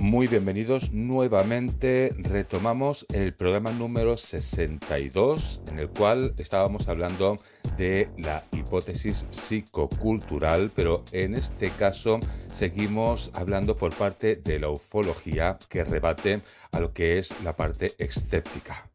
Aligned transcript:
Muy 0.00 0.28
bienvenidos 0.28 0.92
nuevamente. 0.92 2.14
Retomamos 2.16 3.04
el 3.12 3.34
programa 3.34 3.70
número 3.70 4.16
62 4.16 5.60
en 5.68 5.78
el 5.78 5.90
cual 5.90 6.32
estábamos 6.38 6.88
hablando 6.88 7.36
de 7.76 8.08
la 8.16 8.42
hipótesis 8.52 9.26
psicocultural, 9.28 10.72
pero 10.74 11.04
en 11.12 11.34
este 11.34 11.68
caso 11.68 12.18
seguimos 12.50 13.30
hablando 13.34 13.76
por 13.76 13.94
parte 13.94 14.36
de 14.36 14.58
la 14.58 14.70
ufología 14.70 15.58
que 15.68 15.84
rebate 15.84 16.40
a 16.72 16.80
lo 16.80 16.94
que 16.94 17.18
es 17.18 17.38
la 17.42 17.54
parte 17.54 17.92
escéptica. 17.98 18.88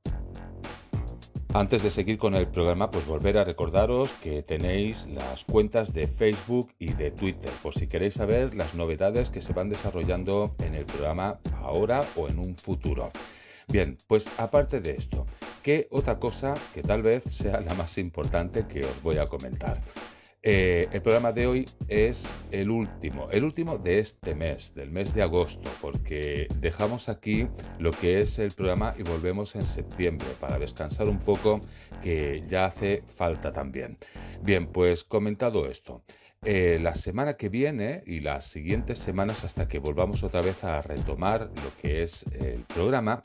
Antes 1.55 1.83
de 1.83 1.89
seguir 1.89 2.17
con 2.17 2.35
el 2.35 2.49
programa, 2.49 2.91
pues 2.91 3.05
volver 3.05 3.37
a 3.37 3.45
recordaros 3.45 4.11
que 4.15 4.43
tenéis 4.43 5.07
las 5.07 5.45
cuentas 5.45 5.93
de 5.93 6.05
Facebook 6.05 6.73
y 6.79 6.91
de 6.91 7.11
Twitter, 7.11 7.49
por 7.63 7.73
si 7.73 7.87
queréis 7.87 8.15
saber 8.15 8.53
las 8.55 8.75
novedades 8.75 9.29
que 9.29 9.41
se 9.41 9.53
van 9.53 9.69
desarrollando 9.69 10.53
en 10.59 10.75
el 10.75 10.83
programa 10.83 11.39
ahora 11.61 12.01
o 12.17 12.27
en 12.27 12.39
un 12.39 12.57
futuro. 12.57 13.09
Bien, 13.69 13.97
pues 14.05 14.27
aparte 14.37 14.81
de 14.81 14.95
esto, 14.95 15.27
¿qué 15.63 15.87
otra 15.91 16.19
cosa 16.19 16.55
que 16.73 16.81
tal 16.81 17.01
vez 17.01 17.23
sea 17.23 17.61
la 17.61 17.73
más 17.73 17.97
importante 17.99 18.67
que 18.67 18.81
os 18.81 19.01
voy 19.01 19.17
a 19.19 19.25
comentar? 19.25 19.81
Eh, 20.47 20.87
el 20.91 21.01
programa 21.01 21.31
de 21.31 21.47
hoy 21.47 21.65
es 21.87 22.31
el 22.51 22.69
último, 22.69 23.31
el 23.31 23.43
último 23.43 23.79
de 23.79 23.97
este 23.97 24.35
mes, 24.35 24.75
del 24.75 24.91
mes 24.91 25.11
de 25.15 25.23
agosto, 25.23 25.71
porque 25.81 26.47
dejamos 26.59 27.09
aquí 27.09 27.47
lo 27.79 27.89
que 27.89 28.19
es 28.19 28.37
el 28.37 28.51
programa 28.51 28.93
y 28.95 29.01
volvemos 29.01 29.55
en 29.55 29.63
septiembre 29.63 30.27
para 30.39 30.59
descansar 30.59 31.09
un 31.09 31.17
poco, 31.17 31.61
que 32.03 32.43
ya 32.45 32.65
hace 32.65 33.01
falta 33.07 33.51
también. 33.51 33.97
Bien, 34.43 34.67
pues 34.67 35.03
comentado 35.03 35.65
esto. 35.65 36.03
Eh, 36.43 36.77
la 36.79 36.93
semana 36.93 37.37
que 37.37 37.49
viene 37.49 38.03
y 38.05 38.19
las 38.19 38.45
siguientes 38.45 38.99
semanas 38.99 39.43
hasta 39.43 39.67
que 39.67 39.79
volvamos 39.79 40.21
otra 40.21 40.41
vez 40.41 40.63
a 40.63 40.79
retomar 40.83 41.49
lo 41.55 41.75
que 41.81 42.03
es 42.03 42.23
el 42.39 42.59
programa, 42.71 43.19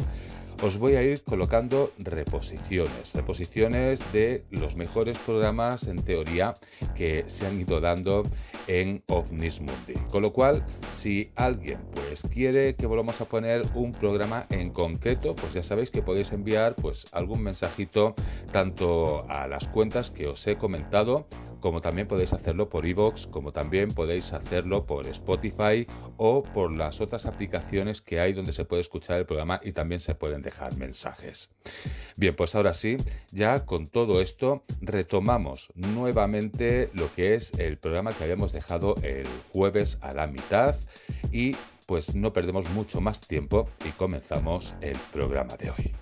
os 0.63 0.79
voy 0.79 0.97
a 0.97 1.03
ir 1.03 1.23
colocando 1.23 1.93
reposiciones, 1.99 3.13
reposiciones 3.15 4.01
de 4.13 4.45
los 4.51 4.77
mejores 4.77 5.19
programas 5.19 5.87
en 5.87 5.97
teoría 6.03 6.55
que 6.95 7.25
se 7.29 7.47
han 7.47 7.61
ido 7.61 7.81
dando 7.81 8.23
en 8.67 9.03
OVNIS 9.09 9.61
Mundi. 9.61 9.95
Con 10.11 10.23
lo 10.23 10.33
cual, 10.33 10.65
si 10.95 11.33
alguien 11.37 11.81
pues 11.95 12.23
quiere 12.23 12.75
que 12.77 12.87
volvamos 12.87 13.21
a 13.21 13.25
poner 13.25 13.63
un 13.75 13.93
programa 13.93 14.47
en 14.51 14.71
concreto, 14.71 15.35
pues 15.35 15.55
ya 15.55 15.63
sabéis 15.63 15.91
que 15.91 16.03
podéis 16.03 16.33
enviar 16.33 16.75
pues 16.77 17.07
algún 17.13 17.43
mensajito 17.43 18.15
tanto 18.53 19.29
a 19.29 19.47
las 19.49 19.69
cuentas 19.69 20.11
que 20.11 20.27
os 20.27 20.47
he 20.47 20.57
comentado 20.57 21.27
como 21.61 21.81
también 21.81 22.09
podéis 22.09 22.33
hacerlo 22.33 22.69
por 22.69 22.87
iVoox, 22.87 23.27
como 23.27 23.53
también 23.53 23.89
podéis 23.89 24.33
hacerlo 24.33 24.87
por 24.87 25.07
Spotify 25.09 25.87
o 26.17 26.43
por 26.43 26.73
las 26.73 27.01
otras 27.01 27.27
aplicaciones 27.27 28.01
que 28.01 28.21
hay 28.21 28.33
donde 28.33 28.53
se 28.53 28.65
puede 28.65 28.83
escuchar 28.83 29.19
el 29.19 29.27
programa 29.27 29.61
y 29.63 29.73
también 29.73 30.01
se 30.01 30.15
pueden 30.15 30.43
dejar 30.43 30.77
mensajes. 30.77 31.51
Bien, 32.17 32.35
pues 32.35 32.55
ahora 32.55 32.75
sí, 32.75 32.97
ya 33.31 33.65
con 33.65 33.89
todo 33.89 34.21
esto 34.21 34.63
retomamos 34.81 35.73
nuevamente 35.75 36.91
lo 36.95 37.13
que 37.15 37.35
es 37.35 37.53
el 37.59 37.79
programa 37.79 38.13
que 38.13 38.25
habíamos 38.25 38.53
dejado 38.53 38.95
el 39.03 39.27
jueves 39.53 39.99
a 40.01 40.13
la 40.15 40.27
mitad 40.27 40.75
y 41.33 41.57
pues 41.87 42.15
no 42.15 42.33
perdemos 42.33 42.71
mucho 42.71 43.01
más 43.01 43.21
tiempo 43.21 43.69
y 43.85 43.91
comenzamos 43.91 44.75
el 44.81 44.97
programa 45.13 45.57
de 45.57 45.71
hoy. 45.71 46.00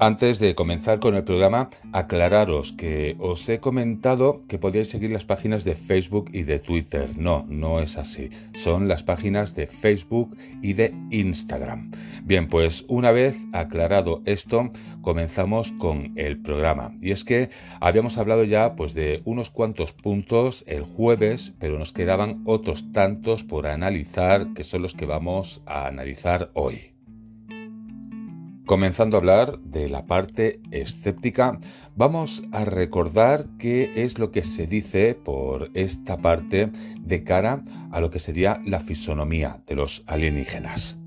Antes 0.00 0.38
de 0.38 0.54
comenzar 0.54 1.00
con 1.00 1.16
el 1.16 1.24
programa, 1.24 1.70
aclararos 1.92 2.72
que 2.72 3.16
os 3.18 3.48
he 3.48 3.58
comentado 3.58 4.36
que 4.46 4.56
podíais 4.56 4.88
seguir 4.88 5.10
las 5.10 5.24
páginas 5.24 5.64
de 5.64 5.74
Facebook 5.74 6.30
y 6.32 6.44
de 6.44 6.60
Twitter. 6.60 7.18
No, 7.18 7.44
no 7.48 7.80
es 7.80 7.98
así. 7.98 8.30
Son 8.54 8.86
las 8.86 9.02
páginas 9.02 9.56
de 9.56 9.66
Facebook 9.66 10.36
y 10.62 10.74
de 10.74 10.94
Instagram. 11.10 11.90
Bien, 12.22 12.48
pues 12.48 12.84
una 12.86 13.10
vez 13.10 13.38
aclarado 13.52 14.22
esto, 14.24 14.70
comenzamos 15.02 15.72
con 15.72 16.12
el 16.14 16.40
programa. 16.40 16.94
Y 17.00 17.10
es 17.10 17.24
que 17.24 17.50
habíamos 17.80 18.18
hablado 18.18 18.44
ya 18.44 18.76
pues 18.76 18.94
de 18.94 19.22
unos 19.24 19.50
cuantos 19.50 19.92
puntos 19.92 20.62
el 20.68 20.82
jueves, 20.84 21.54
pero 21.58 21.76
nos 21.76 21.92
quedaban 21.92 22.42
otros 22.44 22.92
tantos 22.92 23.42
por 23.42 23.66
analizar 23.66 24.54
que 24.54 24.62
son 24.62 24.82
los 24.82 24.94
que 24.94 25.06
vamos 25.06 25.60
a 25.66 25.88
analizar 25.88 26.52
hoy. 26.54 26.97
Comenzando 28.68 29.16
a 29.16 29.20
hablar 29.20 29.60
de 29.60 29.88
la 29.88 30.04
parte 30.04 30.60
escéptica, 30.72 31.58
vamos 31.96 32.42
a 32.52 32.66
recordar 32.66 33.46
qué 33.58 33.90
es 33.96 34.18
lo 34.18 34.30
que 34.30 34.44
se 34.44 34.66
dice 34.66 35.14
por 35.14 35.70
esta 35.72 36.18
parte 36.18 36.68
de 37.00 37.24
cara 37.24 37.62
a 37.90 38.02
lo 38.02 38.10
que 38.10 38.18
sería 38.18 38.60
la 38.66 38.80
fisonomía 38.80 39.62
de 39.66 39.74
los 39.74 40.04
alienígenas. 40.06 40.98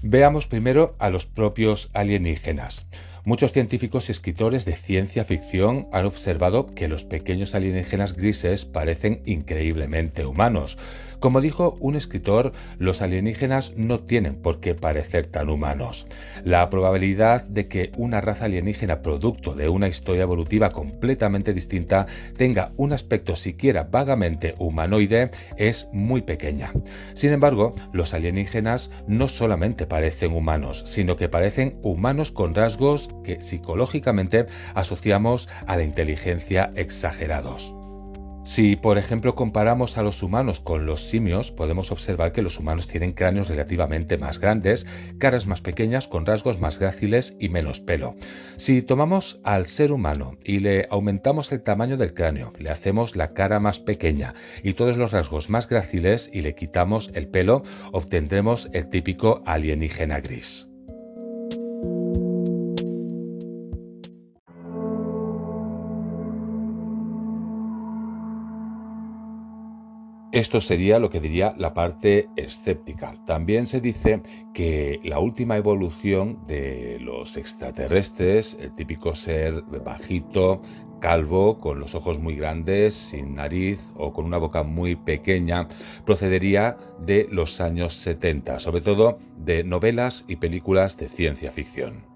Veamos 0.00 0.46
primero 0.46 0.96
a 0.98 1.10
los 1.10 1.26
propios 1.26 1.90
alienígenas. 1.92 2.86
Muchos 3.24 3.52
científicos 3.52 4.08
y 4.08 4.12
escritores 4.12 4.64
de 4.64 4.74
ciencia 4.74 5.22
ficción 5.22 5.86
han 5.92 6.06
observado 6.06 6.66
que 6.66 6.88
los 6.88 7.04
pequeños 7.04 7.54
alienígenas 7.54 8.16
grises 8.16 8.64
parecen 8.64 9.22
increíblemente 9.26 10.26
humanos. 10.26 10.76
Como 11.22 11.40
dijo 11.40 11.76
un 11.78 11.94
escritor, 11.94 12.52
los 12.80 13.00
alienígenas 13.00 13.74
no 13.76 14.00
tienen 14.00 14.34
por 14.34 14.58
qué 14.58 14.74
parecer 14.74 15.26
tan 15.26 15.50
humanos. 15.50 16.08
La 16.42 16.68
probabilidad 16.68 17.44
de 17.44 17.68
que 17.68 17.92
una 17.96 18.20
raza 18.20 18.46
alienígena 18.46 19.02
producto 19.02 19.54
de 19.54 19.68
una 19.68 19.86
historia 19.86 20.24
evolutiva 20.24 20.70
completamente 20.70 21.54
distinta 21.54 22.06
tenga 22.36 22.72
un 22.76 22.92
aspecto 22.92 23.36
siquiera 23.36 23.86
vagamente 23.88 24.56
humanoide 24.58 25.30
es 25.58 25.88
muy 25.92 26.22
pequeña. 26.22 26.72
Sin 27.14 27.32
embargo, 27.32 27.72
los 27.92 28.14
alienígenas 28.14 28.90
no 29.06 29.28
solamente 29.28 29.86
parecen 29.86 30.32
humanos, 30.32 30.82
sino 30.88 31.16
que 31.16 31.28
parecen 31.28 31.78
humanos 31.84 32.32
con 32.32 32.52
rasgos 32.52 33.08
que 33.22 33.40
psicológicamente 33.42 34.46
asociamos 34.74 35.48
a 35.68 35.76
la 35.76 35.84
inteligencia 35.84 36.72
exagerados. 36.74 37.76
Si, 38.44 38.74
por 38.74 38.98
ejemplo, 38.98 39.36
comparamos 39.36 39.98
a 39.98 40.02
los 40.02 40.20
humanos 40.20 40.58
con 40.58 40.84
los 40.84 41.08
simios, 41.08 41.52
podemos 41.52 41.92
observar 41.92 42.32
que 42.32 42.42
los 42.42 42.58
humanos 42.58 42.88
tienen 42.88 43.12
cráneos 43.12 43.48
relativamente 43.48 44.18
más 44.18 44.40
grandes, 44.40 44.84
caras 45.18 45.46
más 45.46 45.60
pequeñas 45.60 46.08
con 46.08 46.26
rasgos 46.26 46.58
más 46.58 46.80
gráciles 46.80 47.36
y 47.38 47.48
menos 47.50 47.78
pelo. 47.78 48.16
Si 48.56 48.82
tomamos 48.82 49.38
al 49.44 49.66
ser 49.66 49.92
humano 49.92 50.38
y 50.42 50.58
le 50.58 50.88
aumentamos 50.90 51.52
el 51.52 51.62
tamaño 51.62 51.96
del 51.96 52.14
cráneo, 52.14 52.52
le 52.58 52.70
hacemos 52.70 53.14
la 53.14 53.32
cara 53.32 53.60
más 53.60 53.78
pequeña 53.78 54.34
y 54.64 54.74
todos 54.74 54.96
los 54.96 55.12
rasgos 55.12 55.48
más 55.48 55.68
gráciles 55.68 56.28
y 56.32 56.42
le 56.42 56.56
quitamos 56.56 57.12
el 57.14 57.28
pelo, 57.28 57.62
obtendremos 57.92 58.68
el 58.72 58.88
típico 58.88 59.42
alienígena 59.46 60.20
gris. 60.20 60.71
Esto 70.32 70.62
sería 70.62 70.98
lo 70.98 71.10
que 71.10 71.20
diría 71.20 71.54
la 71.58 71.74
parte 71.74 72.30
escéptica. 72.36 73.14
También 73.26 73.66
se 73.66 73.82
dice 73.82 74.22
que 74.54 74.98
la 75.04 75.18
última 75.18 75.58
evolución 75.58 76.38
de 76.46 76.96
los 77.02 77.36
extraterrestres, 77.36 78.56
el 78.58 78.74
típico 78.74 79.14
ser 79.14 79.60
bajito, 79.84 80.62
calvo, 81.00 81.60
con 81.60 81.80
los 81.80 81.94
ojos 81.94 82.18
muy 82.18 82.34
grandes, 82.34 82.94
sin 82.94 83.34
nariz 83.34 83.78
o 83.94 84.14
con 84.14 84.24
una 84.24 84.38
boca 84.38 84.62
muy 84.62 84.96
pequeña, 84.96 85.68
procedería 86.06 86.78
de 86.98 87.28
los 87.30 87.60
años 87.60 87.92
70, 87.92 88.58
sobre 88.58 88.80
todo 88.80 89.18
de 89.36 89.64
novelas 89.64 90.24
y 90.28 90.36
películas 90.36 90.96
de 90.96 91.08
ciencia 91.08 91.52
ficción. 91.52 92.11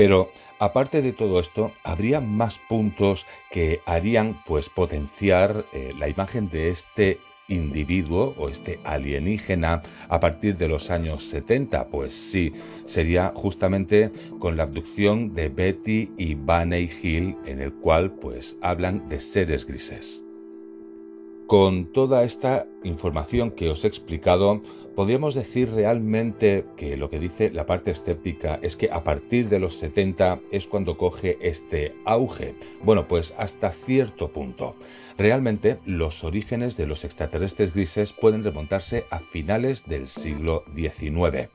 Pero 0.00 0.30
aparte 0.58 1.02
de 1.02 1.12
todo 1.12 1.38
esto, 1.38 1.72
habría 1.84 2.22
más 2.22 2.58
puntos 2.58 3.26
que 3.50 3.82
harían 3.84 4.42
pues 4.46 4.70
potenciar 4.70 5.66
eh, 5.74 5.92
la 5.98 6.08
imagen 6.08 6.48
de 6.48 6.70
este 6.70 7.18
individuo 7.48 8.34
o 8.38 8.48
este 8.48 8.80
alienígena 8.84 9.82
a 10.08 10.18
partir 10.18 10.56
de 10.56 10.68
los 10.68 10.90
años 10.90 11.24
70? 11.24 11.88
Pues 11.88 12.14
sí, 12.14 12.50
sería 12.86 13.34
justamente 13.34 14.10
con 14.38 14.56
la 14.56 14.62
abducción 14.62 15.34
de 15.34 15.50
Betty 15.50 16.10
y 16.16 16.34
Bunny 16.34 16.88
Hill 17.02 17.36
en 17.44 17.60
el 17.60 17.74
cual 17.74 18.10
pues 18.10 18.56
hablan 18.62 19.06
de 19.10 19.20
seres 19.20 19.66
grises. 19.66 20.24
Con 21.46 21.92
toda 21.92 22.22
esta 22.22 22.66
información 22.84 23.50
que 23.50 23.68
os 23.68 23.84
he 23.84 23.88
explicado, 23.88 24.62
¿podríamos 24.94 25.34
decir 25.34 25.70
realmente 25.70 26.64
que 26.76 26.96
lo 26.96 27.10
que 27.10 27.18
dice 27.18 27.50
la 27.50 27.66
parte 27.66 27.90
escéptica 27.90 28.58
es 28.62 28.76
que 28.76 28.90
a 28.90 29.04
partir 29.04 29.48
de 29.48 29.58
los 29.58 29.74
70 29.76 30.40
es 30.50 30.66
cuando 30.66 30.96
coge 30.96 31.38
este 31.40 31.94
auge? 32.04 32.54
Bueno, 32.82 33.08
pues 33.08 33.34
hasta 33.38 33.72
cierto 33.72 34.32
punto. 34.32 34.76
Realmente 35.20 35.78
los 35.84 36.24
orígenes 36.24 36.78
de 36.78 36.86
los 36.86 37.04
extraterrestres 37.04 37.74
grises 37.74 38.14
pueden 38.14 38.42
remontarse 38.42 39.04
a 39.10 39.18
finales 39.18 39.84
del 39.86 40.08
siglo 40.08 40.64
XIX. 40.74 41.50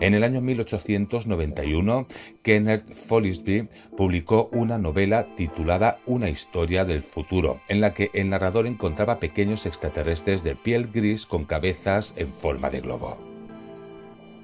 En 0.00 0.14
el 0.14 0.24
año 0.24 0.40
1891, 0.40 2.06
Kenneth 2.42 2.90
Follisby 2.94 3.68
publicó 3.94 4.48
una 4.52 4.78
novela 4.78 5.34
titulada 5.36 5.98
Una 6.06 6.30
historia 6.30 6.86
del 6.86 7.02
futuro, 7.02 7.60
en 7.68 7.82
la 7.82 7.92
que 7.92 8.10
el 8.14 8.30
narrador 8.30 8.66
encontraba 8.66 9.20
pequeños 9.20 9.66
extraterrestres 9.66 10.42
de 10.42 10.56
piel 10.56 10.86
gris 10.86 11.26
con 11.26 11.44
cabezas 11.44 12.14
en 12.16 12.32
forma 12.32 12.70
de 12.70 12.80
globo. 12.80 12.89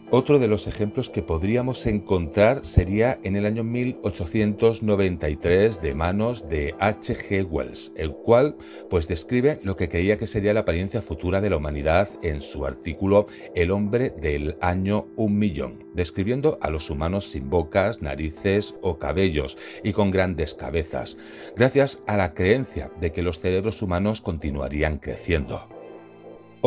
Otro 0.08 0.38
de 0.38 0.46
los 0.46 0.68
ejemplos 0.68 1.10
que 1.10 1.20
podríamos 1.20 1.84
encontrar 1.84 2.64
sería 2.64 3.18
en 3.24 3.34
el 3.34 3.44
año 3.44 3.64
1893 3.64 5.82
de 5.82 5.94
manos 5.96 6.48
de 6.48 6.76
H. 6.78 7.16
G. 7.16 7.44
Wells, 7.44 7.90
el 7.96 8.12
cual 8.12 8.54
pues 8.88 9.08
describe 9.08 9.58
lo 9.64 9.74
que 9.74 9.88
creía 9.88 10.16
que 10.16 10.28
sería 10.28 10.54
la 10.54 10.60
apariencia 10.60 11.02
futura 11.02 11.40
de 11.40 11.50
la 11.50 11.56
humanidad 11.56 12.08
en 12.22 12.40
su 12.40 12.66
artículo 12.66 13.26
El 13.56 13.72
hombre 13.72 14.10
del 14.10 14.56
año 14.60 15.08
un 15.16 15.40
millón, 15.40 15.84
describiendo 15.92 16.56
a 16.60 16.70
los 16.70 16.88
humanos 16.88 17.32
sin 17.32 17.50
bocas, 17.50 18.00
narices 18.00 18.76
o 18.82 19.00
cabellos 19.00 19.58
y 19.82 19.92
con 19.92 20.12
grandes 20.12 20.54
cabezas, 20.54 21.16
gracias 21.56 22.00
a 22.06 22.16
la 22.16 22.32
creencia 22.32 22.92
de 23.00 23.10
que 23.10 23.22
los 23.22 23.40
cerebros 23.40 23.82
humanos 23.82 24.20
continuarían 24.20 24.98
creciendo. 24.98 25.75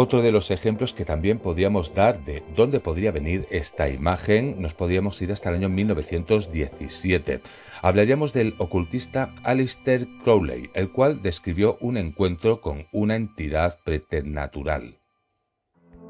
Otro 0.02 0.22
de 0.22 0.32
los 0.32 0.50
ejemplos 0.50 0.94
que 0.94 1.04
también 1.04 1.40
podríamos 1.40 1.94
dar 1.94 2.24
de 2.24 2.42
dónde 2.56 2.80
podría 2.80 3.12
venir 3.12 3.46
esta 3.52 3.90
imagen, 3.90 4.56
nos 4.62 4.74
podríamos 4.74 5.22
ir 5.22 5.34
hasta 5.34 5.50
el 5.50 5.56
año 5.56 5.68
1917. 5.68 7.42
Hablaríamos 7.82 8.32
del 8.32 8.56
ocultista 8.60 9.36
Alistair 9.44 10.08
Crowley, 10.24 10.70
el 10.74 10.90
cual 10.94 11.22
describió 11.22 11.78
un 11.82 11.98
encuentro 11.98 12.62
con 12.62 12.88
una 12.94 13.18
entidad 13.18 13.80
preternatural. 13.84 15.02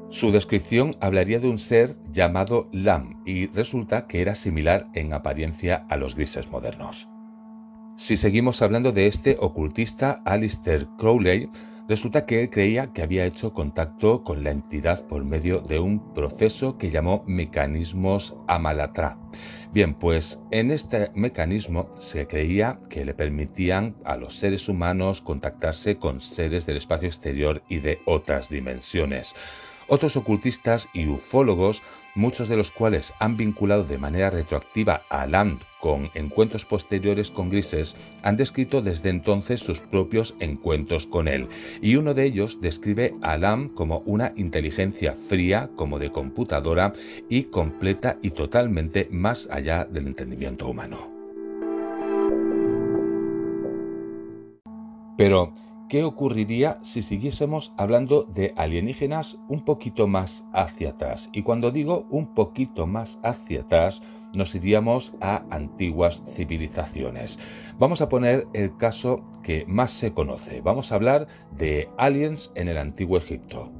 Su 0.08 0.30
descripción 0.30 0.94
hablaría 1.00 1.40
de 1.40 1.48
un 1.48 1.58
ser 1.58 1.96
llamado 2.12 2.68
Lam 2.70 3.24
y 3.26 3.48
resulta 3.48 4.06
que 4.06 4.20
era 4.20 4.36
similar 4.36 4.86
en 4.94 5.12
apariencia 5.14 5.84
a 5.90 5.96
los 5.96 6.14
grises 6.14 6.48
modernos. 6.48 7.08
Si 7.96 8.16
seguimos 8.16 8.62
hablando 8.62 8.92
de 8.92 9.08
este 9.08 9.36
ocultista 9.40 10.22
Alistair 10.24 10.86
Crowley, 10.96 11.50
Resulta 11.90 12.24
que 12.24 12.40
él 12.40 12.50
creía 12.50 12.92
que 12.92 13.02
había 13.02 13.26
hecho 13.26 13.52
contacto 13.52 14.22
con 14.22 14.44
la 14.44 14.52
entidad 14.52 15.08
por 15.08 15.24
medio 15.24 15.58
de 15.58 15.80
un 15.80 16.14
proceso 16.14 16.78
que 16.78 16.92
llamó 16.92 17.24
mecanismos 17.26 18.36
Amalatra. 18.46 19.18
Bien, 19.72 19.94
pues 19.94 20.38
en 20.52 20.70
este 20.70 21.10
mecanismo 21.16 21.90
se 21.98 22.28
creía 22.28 22.78
que 22.88 23.04
le 23.04 23.12
permitían 23.12 23.96
a 24.04 24.16
los 24.16 24.36
seres 24.36 24.68
humanos 24.68 25.20
contactarse 25.20 25.96
con 25.96 26.20
seres 26.20 26.64
del 26.64 26.76
espacio 26.76 27.08
exterior 27.08 27.64
y 27.68 27.80
de 27.80 27.98
otras 28.06 28.48
dimensiones. 28.48 29.34
Otros 29.92 30.16
ocultistas 30.16 30.88
y 30.92 31.08
ufólogos 31.08 31.82
muchos 32.14 32.48
de 32.48 32.56
los 32.56 32.70
cuales 32.70 33.12
han 33.18 33.36
vinculado 33.36 33.82
de 33.82 33.98
manera 33.98 34.30
retroactiva 34.30 35.02
a 35.08 35.26
Land 35.26 35.62
con 35.80 36.10
encuentros 36.14 36.64
posteriores 36.64 37.32
con 37.32 37.48
Grises, 37.48 37.96
han 38.22 38.36
descrito 38.36 38.82
desde 38.82 39.10
entonces 39.10 39.58
sus 39.58 39.80
propios 39.80 40.36
encuentros 40.38 41.06
con 41.06 41.26
él, 41.26 41.48
y 41.82 41.96
uno 41.96 42.14
de 42.14 42.24
ellos 42.24 42.60
describe 42.60 43.14
a 43.20 43.36
Lam 43.36 43.70
como 43.70 43.98
una 44.06 44.32
inteligencia 44.36 45.14
fría, 45.14 45.70
como 45.74 45.98
de 45.98 46.12
computadora, 46.12 46.92
y 47.28 47.44
completa 47.44 48.16
y 48.22 48.30
totalmente 48.30 49.08
más 49.10 49.48
allá 49.50 49.84
del 49.84 50.06
entendimiento 50.06 50.68
humano. 50.68 51.10
Pero, 55.16 55.52
¿Qué 55.90 56.04
ocurriría 56.04 56.78
si 56.82 57.02
siguiésemos 57.02 57.72
hablando 57.76 58.22
de 58.22 58.54
alienígenas 58.56 59.38
un 59.48 59.64
poquito 59.64 60.06
más 60.06 60.44
hacia 60.52 60.90
atrás? 60.90 61.28
Y 61.32 61.42
cuando 61.42 61.72
digo 61.72 62.06
un 62.10 62.32
poquito 62.32 62.86
más 62.86 63.18
hacia 63.24 63.62
atrás, 63.62 64.00
nos 64.32 64.54
iríamos 64.54 65.14
a 65.20 65.42
antiguas 65.50 66.22
civilizaciones. 66.36 67.40
Vamos 67.76 68.02
a 68.02 68.08
poner 68.08 68.46
el 68.52 68.76
caso 68.76 69.24
que 69.42 69.64
más 69.66 69.90
se 69.90 70.12
conoce. 70.12 70.60
Vamos 70.60 70.92
a 70.92 70.94
hablar 70.94 71.26
de 71.50 71.88
aliens 71.98 72.52
en 72.54 72.68
el 72.68 72.78
antiguo 72.78 73.18
Egipto. 73.18 73.72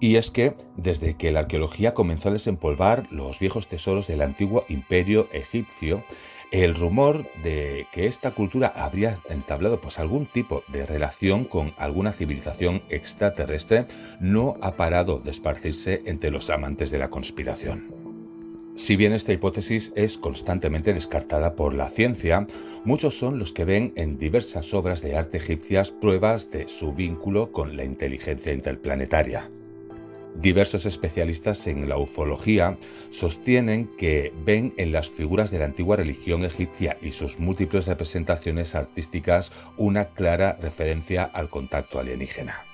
Y 0.00 0.16
es 0.16 0.30
que 0.30 0.54
desde 0.76 1.18
que 1.18 1.32
la 1.32 1.40
arqueología 1.40 1.92
comenzó 1.92 2.30
a 2.30 2.32
desempolvar 2.32 3.08
los 3.10 3.40
viejos 3.40 3.68
tesoros 3.68 4.06
del 4.06 4.22
antiguo 4.22 4.64
imperio 4.68 5.28
egipcio, 5.32 6.04
el 6.50 6.74
rumor 6.74 7.30
de 7.42 7.86
que 7.92 8.06
esta 8.06 8.30
cultura 8.32 8.68
habría 8.68 9.18
entablado 9.28 9.80
pues 9.80 9.98
algún 9.98 10.26
tipo 10.26 10.64
de 10.68 10.86
relación 10.86 11.44
con 11.44 11.74
alguna 11.76 12.12
civilización 12.12 12.82
extraterrestre 12.88 13.86
no 14.20 14.56
ha 14.60 14.76
parado 14.76 15.18
de 15.18 15.30
esparcirse 15.30 16.02
entre 16.06 16.30
los 16.30 16.50
amantes 16.50 16.90
de 16.90 16.98
la 16.98 17.10
conspiración. 17.10 17.94
Si 18.74 18.94
bien 18.94 19.12
esta 19.12 19.32
hipótesis 19.32 19.92
es 19.96 20.18
constantemente 20.18 20.94
descartada 20.94 21.56
por 21.56 21.74
la 21.74 21.88
ciencia, 21.88 22.46
muchos 22.84 23.18
son 23.18 23.38
los 23.38 23.52
que 23.52 23.64
ven 23.64 23.92
en 23.96 24.18
diversas 24.18 24.72
obras 24.72 25.02
de 25.02 25.16
arte 25.16 25.38
egipcias 25.38 25.90
pruebas 25.90 26.50
de 26.52 26.68
su 26.68 26.92
vínculo 26.92 27.50
con 27.50 27.76
la 27.76 27.82
inteligencia 27.82 28.52
interplanetaria. 28.52 29.50
Diversos 30.40 30.86
especialistas 30.86 31.66
en 31.66 31.88
la 31.88 31.98
ufología 31.98 32.78
sostienen 33.10 33.90
que 33.96 34.32
ven 34.44 34.72
en 34.76 34.92
las 34.92 35.10
figuras 35.10 35.50
de 35.50 35.58
la 35.58 35.64
antigua 35.64 35.96
religión 35.96 36.44
egipcia 36.44 36.96
y 37.02 37.10
sus 37.10 37.40
múltiples 37.40 37.88
representaciones 37.88 38.76
artísticas 38.76 39.50
una 39.76 40.10
clara 40.10 40.56
referencia 40.62 41.24
al 41.24 41.50
contacto 41.50 41.98
alienígena. 41.98 42.64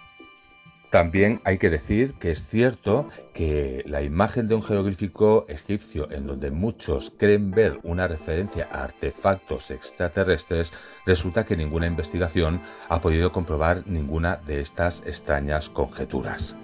También 0.90 1.40
hay 1.44 1.56
que 1.56 1.71
decir 1.71 2.12
que 2.21 2.30
es 2.30 2.47
cierto 2.47 3.09
que 3.33 3.83
la 3.87 4.02
imagen 4.02 4.47
de 4.47 4.56
un 4.56 4.62
jeroglífico 4.62 5.47
egipcio 5.49 6.11
en 6.12 6.26
donde 6.26 6.50
muchos 6.50 7.14
creen 7.16 7.50
ver 7.50 7.80
una 7.83 8.06
referencia 8.06 8.68
a 8.71 8.85
artefactos 8.85 9.71
extraterrestres, 9.71 10.71
resulta 11.06 11.47
que 11.47 11.56
ninguna 11.56 11.87
investigación 11.87 12.61
ha 12.90 13.00
podido 13.00 13.33
comprobar 13.33 13.85
ninguna 13.87 14.37
de 14.47 14.61
estas 14.61 15.02
extrañas 15.06 15.71
conjeturas. 15.71 16.59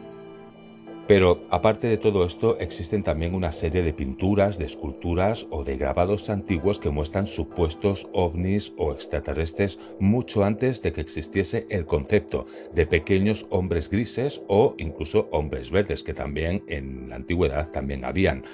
Pero 1.11 1.41
aparte 1.51 1.89
de 1.89 1.99
todo 1.99 2.25
esto, 2.25 2.57
existen 2.61 3.03
también 3.03 3.35
una 3.35 3.51
serie 3.51 3.83
de 3.83 3.93
pinturas, 3.93 4.59
de 4.59 4.67
esculturas 4.67 5.49
o 5.51 5.65
de 5.65 5.77
grabados 5.77 6.31
antiguos 6.31 6.79
que 6.79 6.91
muestran 6.91 7.27
supuestos 7.27 8.07
ovnis 8.13 8.73
o 8.77 8.93
extraterrestres 8.93 9.81
mucho 9.99 10.45
antes 10.45 10.83
de 10.83 10.93
que 10.93 11.01
existiese 11.01 11.67
el 11.69 11.85
concepto 11.85 12.47
de 12.73 12.87
pequeños 12.87 13.49
hombres 13.51 13.91
grises 13.91 14.41
o 14.47 14.77
incluso 14.79 15.29
hombres 15.33 15.73
verdes, 15.73 16.05
que 16.05 16.15
también 16.15 16.63
en 16.69 17.09
la 17.09 17.17
antigüedad 17.17 17.73
también 17.73 18.05
habían. 18.05 18.45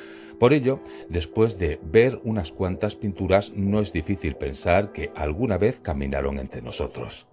Por 0.40 0.54
ello, 0.54 0.80
después 1.10 1.58
de 1.58 1.78
ver 1.82 2.22
unas 2.24 2.52
cuantas 2.52 2.96
pinturas, 2.96 3.52
no 3.54 3.80
es 3.80 3.92
difícil 3.92 4.34
pensar 4.34 4.92
que 4.92 5.10
alguna 5.14 5.58
vez 5.58 5.78
caminaron 5.80 6.38
entre 6.38 6.62
nosotros. 6.62 7.26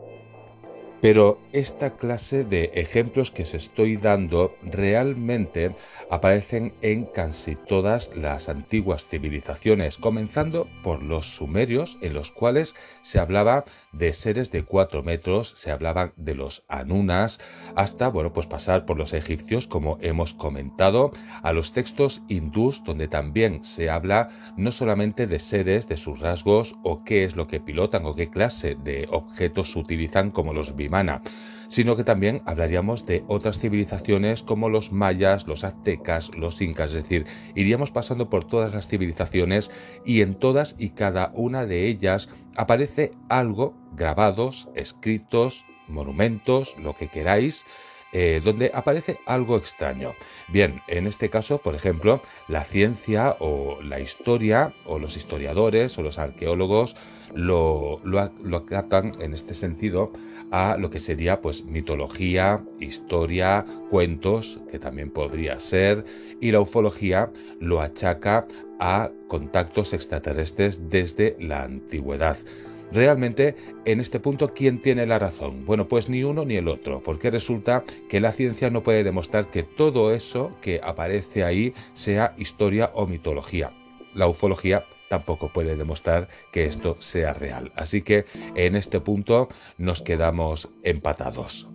Pero 1.04 1.42
esta 1.52 1.98
clase 1.98 2.46
de 2.46 2.72
ejemplos 2.76 3.30
que 3.30 3.44
se 3.44 3.58
estoy 3.58 3.98
dando 3.98 4.56
realmente 4.64 5.76
aparecen 6.10 6.76
en 6.82 7.04
casi 7.04 7.58
todas 7.58 8.16
las 8.16 8.48
antiguas 8.48 9.06
civilizaciones, 9.06 9.98
comenzando 9.98 10.70
por 10.82 11.04
los 11.04 11.36
sumerios, 11.36 11.98
en 12.00 12.14
los 12.14 12.32
cuales 12.32 12.74
se 13.02 13.20
hablaba 13.20 13.66
de 13.92 14.14
seres 14.14 14.50
de 14.50 14.64
cuatro 14.64 15.04
metros, 15.04 15.52
se 15.58 15.72
hablaba 15.72 16.14
de 16.16 16.36
los 16.36 16.64
anunas, 16.70 17.42
hasta 17.76 18.08
bueno, 18.08 18.32
pues 18.32 18.48
pasar 18.48 18.86
por 18.86 18.98
los 18.98 19.12
egipcios, 19.12 19.68
como 19.68 19.98
hemos 20.00 20.34
comentado, 20.34 21.12
a 21.42 21.52
los 21.52 21.74
textos 21.74 22.22
hindús, 22.30 22.82
donde 22.86 23.10
también 23.10 23.66
se 23.66 23.90
habla 23.90 24.30
no 24.56 24.72
solamente 24.72 25.28
de 25.28 25.40
seres, 25.40 25.90
de 25.90 25.98
sus 25.98 26.22
rasgos 26.22 26.76
o 26.82 27.04
qué 27.04 27.26
es 27.26 27.36
lo 27.36 27.48
que 27.48 27.60
pilotan 27.60 28.06
o 28.06 28.14
qué 28.14 28.30
clase 28.30 28.78
de 28.82 29.10
objetos 29.12 29.76
utilizan 29.76 30.32
como 30.32 30.54
los 30.54 30.78
sino 31.74 31.96
que 31.96 32.04
también 32.04 32.44
hablaríamos 32.46 33.08
de 33.08 33.24
otras 33.28 33.58
civilizaciones 33.58 34.44
como 34.44 34.70
los 34.70 34.92
mayas, 34.92 35.48
los 35.48 35.64
aztecas, 35.64 36.30
los 36.36 36.62
incas, 36.62 36.90
es 36.90 37.04
decir, 37.04 37.26
iríamos 37.56 37.92
pasando 37.92 38.30
por 38.30 38.46
todas 38.46 38.72
las 38.74 38.88
civilizaciones 38.88 39.72
y 40.06 40.22
en 40.22 40.36
todas 40.36 40.76
y 40.78 40.92
cada 40.92 41.32
una 41.34 41.66
de 41.66 41.88
ellas 41.88 42.30
aparece 42.56 43.14
algo, 43.28 43.74
grabados, 43.94 44.70
escritos, 44.76 45.66
monumentos, 45.88 46.76
lo 46.78 46.94
que 46.94 47.08
queráis, 47.08 47.66
eh, 48.16 48.42
donde 48.44 48.70
aparece 48.76 49.16
algo 49.26 49.58
extraño. 49.58 50.14
Bien, 50.48 50.82
en 50.88 51.08
este 51.08 51.32
caso, 51.32 51.58
por 51.58 51.74
ejemplo, 51.74 52.22
la 52.48 52.64
ciencia 52.64 53.36
o 53.40 53.82
la 53.82 54.00
historia 54.00 54.74
o 54.86 55.00
los 55.00 55.18
historiadores 55.18 55.98
o 55.98 56.04
los 56.04 56.20
arqueólogos 56.20 56.96
lo, 57.36 58.00
lo, 58.04 58.32
lo 58.44 58.66
en 59.20 59.34
este 59.34 59.54
sentido 59.54 60.12
a 60.52 60.78
lo 60.78 60.90
que 60.90 61.00
sería 61.00 61.42
pues 61.42 61.66
mitología, 61.66 62.64
historia, 62.80 63.66
cuentos, 63.90 64.60
que 64.70 64.80
también 64.80 65.10
podría 65.10 65.60
ser, 65.60 66.06
y 66.40 66.52
la 66.52 66.60
ufología 66.60 67.32
lo 67.60 67.82
achaca 67.82 68.46
a 68.80 69.12
contactos 69.28 69.94
extraterrestres 69.94 70.90
desde 70.90 71.36
la 71.40 71.64
antigüedad. 71.64 72.38
Realmente, 72.92 73.56
en 73.86 74.00
este 74.00 74.20
punto, 74.20 74.54
¿quién 74.54 74.80
tiene 74.80 75.08
la 75.08 75.18
razón? 75.18 75.66
Bueno, 75.66 75.88
pues 75.88 76.10
ni 76.10 76.24
uno 76.24 76.46
ni 76.46 76.58
el 76.58 76.68
otro, 76.68 77.02
porque 77.02 77.32
resulta 77.32 77.84
que 78.08 78.20
la 78.20 78.32
ciencia 78.32 78.70
no 78.70 78.84
puede 78.84 79.04
demostrar 79.04 79.50
que 79.50 79.64
todo 79.64 80.14
eso 80.14 80.52
que 80.62 80.80
aparece 80.84 81.44
ahí 81.44 81.74
sea 81.94 82.36
historia 82.38 82.92
o 82.94 83.08
mitología. 83.08 83.72
La 84.14 84.28
ufología 84.28 84.86
tampoco 85.14 85.50
puede 85.50 85.76
demostrar 85.76 86.28
que 86.52 86.66
esto 86.66 86.98
sea 87.00 87.36
real. 87.36 87.72
Así 87.76 88.02
que 88.02 88.26
en 88.56 88.76
este 88.76 89.00
punto 89.00 89.48
nos 89.78 90.02
quedamos 90.02 90.70
empatados. 90.82 91.68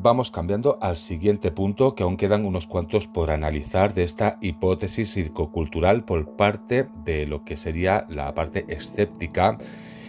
vamos 0.00 0.30
cambiando 0.30 0.78
al 0.80 0.96
siguiente 0.96 1.50
punto, 1.50 1.96
que 1.96 2.04
aún 2.04 2.16
quedan 2.16 2.46
unos 2.46 2.68
cuantos 2.68 3.08
por 3.08 3.30
analizar 3.30 3.94
de 3.94 4.04
esta 4.04 4.38
hipótesis 4.40 5.12
circocultural 5.12 6.04
por 6.04 6.36
parte 6.36 6.86
de 7.04 7.26
lo 7.26 7.44
que 7.44 7.56
sería 7.56 8.06
la 8.08 8.32
parte 8.32 8.64
escéptica. 8.68 9.58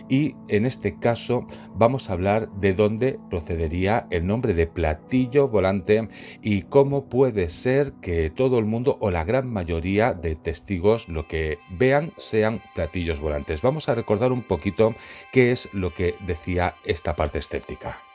Y 0.10 0.36
en 0.48 0.66
este 0.66 0.98
caso 1.00 1.46
vamos 1.76 2.10
a 2.10 2.14
hablar 2.14 2.50
de 2.54 2.74
dónde 2.74 3.20
procedería 3.30 4.08
el 4.10 4.26
nombre 4.26 4.54
de 4.54 4.68
platillo 4.68 5.48
volante 5.48 6.10
y 6.42 6.64
cómo 6.64 7.06
puede 7.06 7.50
ser 7.50 7.94
que 8.02 8.30
todo 8.30 8.60
el 8.60 8.66
mundo 8.66 8.98
o 9.00 9.12
la 9.12 9.24
gran 9.24 9.48
mayoría 9.52 10.14
de 10.14 10.36
testigos 10.36 11.08
lo 11.08 11.28
que 11.28 11.60
vean 11.70 12.12
sean 12.18 12.62
platillos 12.74 13.20
volantes. 13.20 13.62
Vamos 13.62 13.88
a 13.88 13.96
recordar 13.96 14.32
un 14.32 14.42
poquito 14.42 14.96
qué 15.32 15.52
es 15.52 15.70
lo 15.74 15.94
que 15.94 16.16
decía 16.26 16.76
esta 16.86 17.16
parte 17.16 17.40
escéptica. 17.40 18.09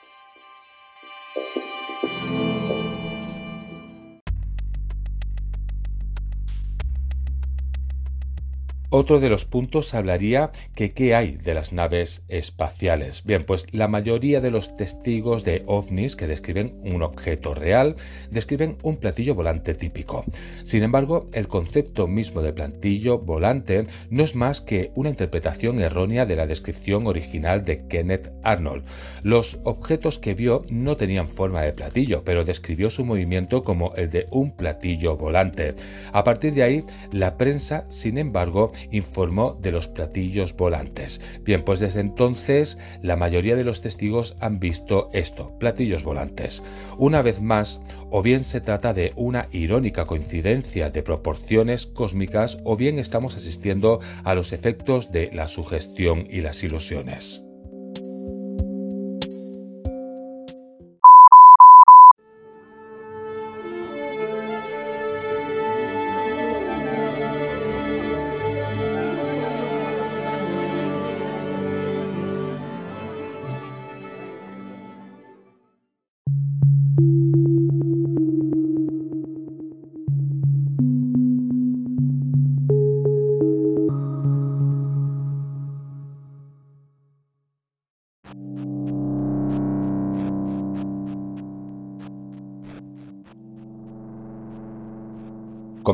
Otro 8.97 9.19
de 9.19 9.29
los 9.29 9.45
puntos 9.45 9.93
hablaría 9.93 10.53
que 10.77 10.93
qué 10.93 11.17
hay 11.17 11.33
de 11.33 11.53
las 11.53 11.73
naves 11.73 12.23
espaciales. 12.29 13.25
Bien, 13.25 13.43
pues 13.43 13.67
la 13.73 13.89
mayoría 13.89 14.41
de 14.41 14.53
los 14.53 14.77
testigos 14.77 15.43
de 15.43 15.65
ovnis 15.67 16.15
que 16.15 16.29
describen 16.29 16.81
un 16.85 17.03
objeto 17.03 17.55
real 17.55 17.97
describen 18.31 18.79
un 18.85 18.99
platillo 18.99 19.35
volante 19.35 19.75
típico. 19.75 20.25
Sin 20.63 20.85
embargo, 20.85 21.27
el 21.33 21.49
concepto 21.49 22.07
mismo 22.07 22.41
de 22.41 22.53
platillo 22.53 23.19
volante 23.19 23.85
no 24.11 24.23
es 24.23 24.37
más 24.37 24.61
que 24.61 24.93
una 24.95 25.11
interpretación 25.11 25.81
errónea 25.81 26.25
de 26.25 26.37
la 26.37 26.47
descripción 26.47 27.09
original 27.09 27.65
de 27.65 27.89
Kenneth 27.89 28.31
Arnold. 28.45 28.85
Los 29.25 29.59
objetos 29.65 30.21
que 30.21 30.35
vio 30.35 30.65
no 30.69 30.97
tenían 30.97 31.27
forma 31.27 31.63
de 31.63 31.73
platillo, 31.73 32.23
pero 32.25 32.45
describió 32.45 32.91
su 32.91 33.05
movimiento 33.05 33.65
como 33.65 33.93
el 33.97 34.11
de 34.11 34.29
un 34.31 34.53
platillo 34.53 35.17
volante. 35.17 35.75
A 36.13 36.23
partir 36.23 36.55
de 36.55 36.63
ahí, 36.63 36.85
la 37.11 37.37
prensa, 37.37 37.87
sin 37.89 38.19
embargo, 38.19 38.71
informó 38.91 39.59
de 39.61 39.73
los 39.73 39.89
platillos 39.89 40.55
volantes. 40.57 41.21
Bien, 41.43 41.65
pues 41.65 41.81
desde 41.81 42.01
entonces 42.01 42.79
la 43.03 43.17
mayoría 43.17 43.57
de 43.57 43.65
los 43.65 43.81
testigos 43.81 44.37
han 44.41 44.59
visto 44.59 45.11
esto, 45.13 45.57
platillos 45.59 46.05
volantes. 46.05 46.63
Una 46.99 47.23
vez 47.23 47.41
más, 47.41 47.81
o 48.11 48.23
bien 48.23 48.45
se 48.45 48.61
trata 48.61 48.95
de 48.95 49.13
una 49.17 49.49
irónica 49.53 50.07
coincidencia 50.07 50.91
de 50.91 51.03
proporciones 51.03 51.87
cósmicas, 51.87 52.59
o 52.65 52.77
bien 52.77 52.99
estamos 52.99 53.37
asistiendo 53.37 54.01
a 54.25 54.35
los 54.35 54.53
efectos 54.53 55.13
de 55.13 55.31
la 55.33 55.49
sugestión 55.49 56.27
y 56.31 56.41
las 56.41 56.63
ilusiones. 56.63 57.44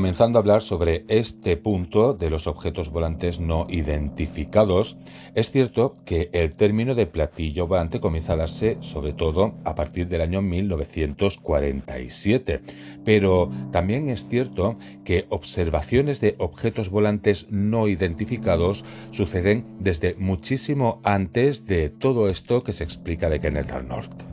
Comenzando 0.01 0.39
a 0.39 0.41
hablar 0.41 0.63
sobre 0.63 1.05
este 1.09 1.59
punto 1.59 2.15
de 2.15 2.31
los 2.31 2.47
objetos 2.47 2.89
volantes 2.89 3.39
no 3.39 3.67
identificados, 3.69 4.97
es 5.35 5.51
cierto 5.51 5.95
que 6.07 6.31
el 6.33 6.55
término 6.55 6.95
de 6.95 7.05
platillo 7.05 7.67
volante 7.67 8.01
comienza 8.01 8.33
a 8.33 8.37
darse 8.37 8.79
sobre 8.81 9.13
todo 9.13 9.53
a 9.63 9.75
partir 9.75 10.09
del 10.09 10.23
año 10.23 10.41
1947, 10.41 12.63
pero 13.05 13.51
también 13.73 14.09
es 14.09 14.27
cierto 14.27 14.79
que 15.05 15.27
observaciones 15.29 16.23
de 16.23 16.35
objetos 16.39 16.89
volantes 16.89 17.49
no 17.51 17.87
identificados 17.87 18.87
suceden 19.11 19.67
desde 19.81 20.15
muchísimo 20.15 21.03
antes 21.05 21.67
de 21.67 21.91
todo 21.91 22.31
esto 22.31 22.63
que 22.63 22.73
se 22.73 22.85
explica 22.85 23.29
de 23.29 23.39
Kenneth 23.39 23.71
Arnold. 23.71 24.30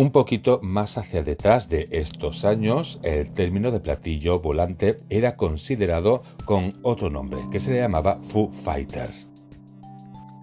Un 0.00 0.12
poquito 0.12 0.60
más 0.62 0.96
hacia 0.96 1.22
detrás 1.22 1.68
de 1.68 1.86
estos 1.90 2.46
años, 2.46 2.98
el 3.02 3.32
término 3.32 3.70
de 3.70 3.80
platillo 3.80 4.40
volante 4.40 4.96
era 5.10 5.36
considerado 5.36 6.22
con 6.46 6.72
otro 6.80 7.10
nombre, 7.10 7.40
que 7.52 7.60
se 7.60 7.72
le 7.72 7.80
llamaba 7.80 8.18
Foo 8.18 8.50
Fighter. 8.50 9.29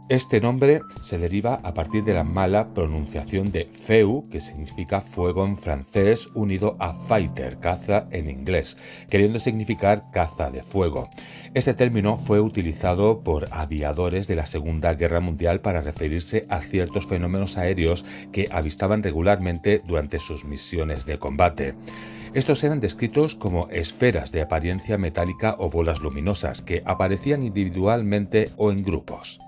Este 0.09 0.39
nombre 0.39 0.79
se 1.01 1.17
deriva 1.17 1.55
a 1.63 1.73
partir 1.73 2.05
de 2.05 2.13
la 2.13 2.23
mala 2.23 2.73
pronunciación 2.73 3.51
de 3.51 3.65
feu, 3.65 4.25
que 4.31 4.39
significa 4.39 5.01
fuego 5.01 5.45
en 5.45 5.57
francés, 5.57 6.29
unido 6.33 6.77
a 6.79 6.93
fighter, 6.93 7.57
caza 7.57 8.07
en 8.11 8.29
inglés, 8.29 8.77
queriendo 9.09 9.37
significar 9.37 10.09
caza 10.13 10.49
de 10.49 10.63
fuego. 10.63 11.09
Este 11.53 11.73
término 11.73 12.15
fue 12.15 12.39
utilizado 12.39 13.19
por 13.19 13.49
aviadores 13.51 14.27
de 14.27 14.37
la 14.37 14.45
Segunda 14.45 14.93
Guerra 14.93 15.19
Mundial 15.19 15.59
para 15.59 15.81
referirse 15.81 16.45
a 16.47 16.61
ciertos 16.61 17.05
fenómenos 17.05 17.57
aéreos 17.57 18.05
que 18.31 18.47
avistaban 18.49 19.03
regularmente 19.03 19.81
durante 19.85 20.19
sus 20.19 20.45
misiones 20.45 21.05
de 21.05 21.19
combate. 21.19 21.75
Estos 22.33 22.63
eran 22.63 22.79
descritos 22.79 23.35
como 23.35 23.67
esferas 23.71 24.31
de 24.31 24.41
apariencia 24.41 24.97
metálica 24.97 25.57
o 25.59 25.69
bolas 25.69 25.99
luminosas 25.99 26.61
que 26.61 26.81
aparecían 26.85 27.43
individualmente 27.43 28.51
o 28.55 28.71
en 28.71 28.83
grupos. 28.83 29.41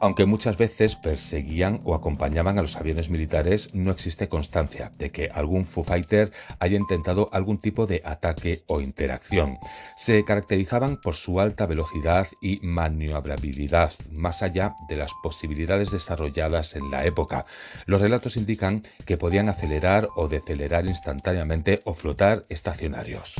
Aunque 0.00 0.26
muchas 0.26 0.56
veces 0.56 0.94
perseguían 0.94 1.80
o 1.84 1.94
acompañaban 1.94 2.58
a 2.58 2.62
los 2.62 2.76
aviones 2.76 3.10
militares, 3.10 3.74
no 3.74 3.90
existe 3.90 4.28
constancia 4.28 4.92
de 4.96 5.10
que 5.10 5.28
algún 5.28 5.66
Foo 5.66 5.82
Fighter 5.82 6.30
haya 6.60 6.76
intentado 6.76 7.28
algún 7.32 7.58
tipo 7.58 7.86
de 7.86 8.00
ataque 8.04 8.62
o 8.68 8.80
interacción. 8.80 9.58
Se 9.96 10.24
caracterizaban 10.24 11.00
por 11.00 11.16
su 11.16 11.40
alta 11.40 11.66
velocidad 11.66 12.28
y 12.40 12.60
maniobrabilidad, 12.62 13.92
más 14.12 14.42
allá 14.42 14.76
de 14.88 14.96
las 14.96 15.12
posibilidades 15.20 15.90
desarrolladas 15.90 16.76
en 16.76 16.90
la 16.92 17.04
época. 17.04 17.44
Los 17.86 18.00
relatos 18.00 18.36
indican 18.36 18.82
que 19.04 19.16
podían 19.16 19.48
acelerar 19.48 20.08
o 20.14 20.28
decelerar 20.28 20.86
instantáneamente 20.86 21.82
o 21.84 21.94
flotar 21.94 22.46
estacionarios. 22.48 23.34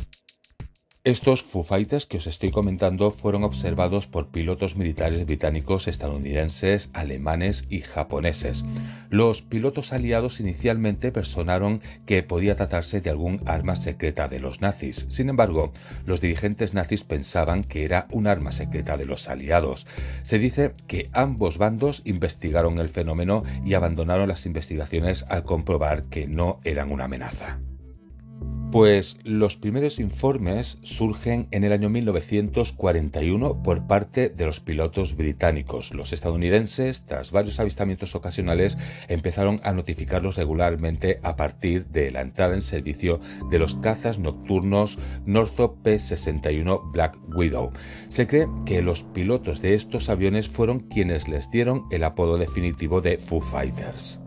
Estos 1.08 1.42
Foo 1.42 1.62
Fighters 1.62 2.04
que 2.04 2.18
os 2.18 2.26
estoy 2.26 2.50
comentando 2.50 3.10
fueron 3.10 3.42
observados 3.42 4.06
por 4.06 4.28
pilotos 4.28 4.76
militares 4.76 5.24
británicos, 5.24 5.88
estadounidenses, 5.88 6.90
alemanes 6.92 7.64
y 7.70 7.78
japoneses. 7.78 8.62
Los 9.08 9.40
pilotos 9.40 9.94
aliados 9.94 10.38
inicialmente 10.38 11.10
personaron 11.10 11.80
que 12.04 12.22
podía 12.22 12.56
tratarse 12.56 13.00
de 13.00 13.08
algún 13.08 13.40
arma 13.46 13.74
secreta 13.74 14.28
de 14.28 14.38
los 14.38 14.60
nazis. 14.60 15.06
Sin 15.08 15.30
embargo, 15.30 15.72
los 16.04 16.20
dirigentes 16.20 16.74
nazis 16.74 17.04
pensaban 17.04 17.64
que 17.64 17.86
era 17.86 18.06
un 18.10 18.26
arma 18.26 18.52
secreta 18.52 18.98
de 18.98 19.06
los 19.06 19.30
aliados. 19.30 19.86
Se 20.20 20.38
dice 20.38 20.74
que 20.86 21.08
ambos 21.14 21.56
bandos 21.56 22.02
investigaron 22.04 22.76
el 22.76 22.90
fenómeno 22.90 23.44
y 23.64 23.72
abandonaron 23.72 24.28
las 24.28 24.44
investigaciones 24.44 25.24
al 25.30 25.44
comprobar 25.44 26.02
que 26.02 26.26
no 26.26 26.60
eran 26.64 26.92
una 26.92 27.04
amenaza. 27.04 27.60
Pues 28.70 29.16
los 29.24 29.56
primeros 29.56 29.98
informes 29.98 30.76
surgen 30.82 31.48
en 31.52 31.64
el 31.64 31.72
año 31.72 31.88
1941 31.88 33.62
por 33.62 33.86
parte 33.86 34.28
de 34.28 34.44
los 34.44 34.60
pilotos 34.60 35.16
británicos. 35.16 35.94
Los 35.94 36.12
estadounidenses, 36.12 37.06
tras 37.06 37.30
varios 37.30 37.58
avistamientos 37.60 38.14
ocasionales, 38.14 38.76
empezaron 39.08 39.62
a 39.64 39.72
notificarlos 39.72 40.36
regularmente 40.36 41.18
a 41.22 41.34
partir 41.34 41.86
de 41.86 42.10
la 42.10 42.20
entrada 42.20 42.54
en 42.54 42.62
servicio 42.62 43.20
de 43.50 43.58
los 43.58 43.74
cazas 43.74 44.18
nocturnos 44.18 44.98
Northrop 45.24 45.82
P-61 45.82 46.92
Black 46.92 47.16
Widow. 47.34 47.72
Se 48.10 48.26
cree 48.26 48.48
que 48.66 48.82
los 48.82 49.02
pilotos 49.02 49.62
de 49.62 49.72
estos 49.72 50.10
aviones 50.10 50.50
fueron 50.50 50.80
quienes 50.80 51.26
les 51.26 51.50
dieron 51.50 51.86
el 51.90 52.04
apodo 52.04 52.36
definitivo 52.36 53.00
de 53.00 53.16
Foo 53.16 53.40
Fighters. 53.40 54.20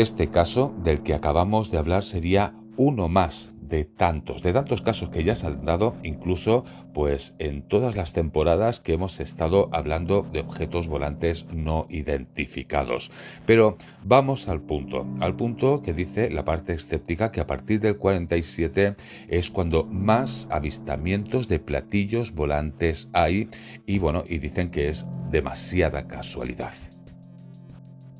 Este 0.00 0.30
caso 0.30 0.74
del 0.82 1.02
que 1.02 1.12
acabamos 1.12 1.70
de 1.70 1.76
hablar 1.76 2.04
sería 2.04 2.54
uno 2.78 3.10
más 3.10 3.52
de 3.60 3.84
tantos, 3.84 4.42
de 4.42 4.54
tantos 4.54 4.80
casos 4.80 5.10
que 5.10 5.24
ya 5.24 5.36
se 5.36 5.46
han 5.46 5.66
dado, 5.66 5.94
incluso 6.02 6.64
pues 6.94 7.34
en 7.38 7.60
todas 7.60 7.96
las 7.96 8.14
temporadas 8.14 8.80
que 8.80 8.94
hemos 8.94 9.20
estado 9.20 9.68
hablando 9.72 10.22
de 10.22 10.40
objetos 10.40 10.88
volantes 10.88 11.44
no 11.52 11.86
identificados. 11.90 13.10
Pero 13.44 13.76
vamos 14.02 14.48
al 14.48 14.62
punto, 14.62 15.06
al 15.20 15.36
punto 15.36 15.82
que 15.82 15.92
dice 15.92 16.30
la 16.30 16.46
parte 16.46 16.72
escéptica 16.72 17.30
que 17.30 17.42
a 17.42 17.46
partir 17.46 17.80
del 17.80 17.98
47 17.98 18.96
es 19.28 19.50
cuando 19.50 19.84
más 19.84 20.48
avistamientos 20.50 21.46
de 21.46 21.60
platillos 21.60 22.34
volantes 22.34 23.10
hay 23.12 23.50
y 23.84 23.98
bueno, 23.98 24.24
y 24.26 24.38
dicen 24.38 24.70
que 24.70 24.88
es 24.88 25.04
demasiada 25.30 26.08
casualidad. 26.08 26.72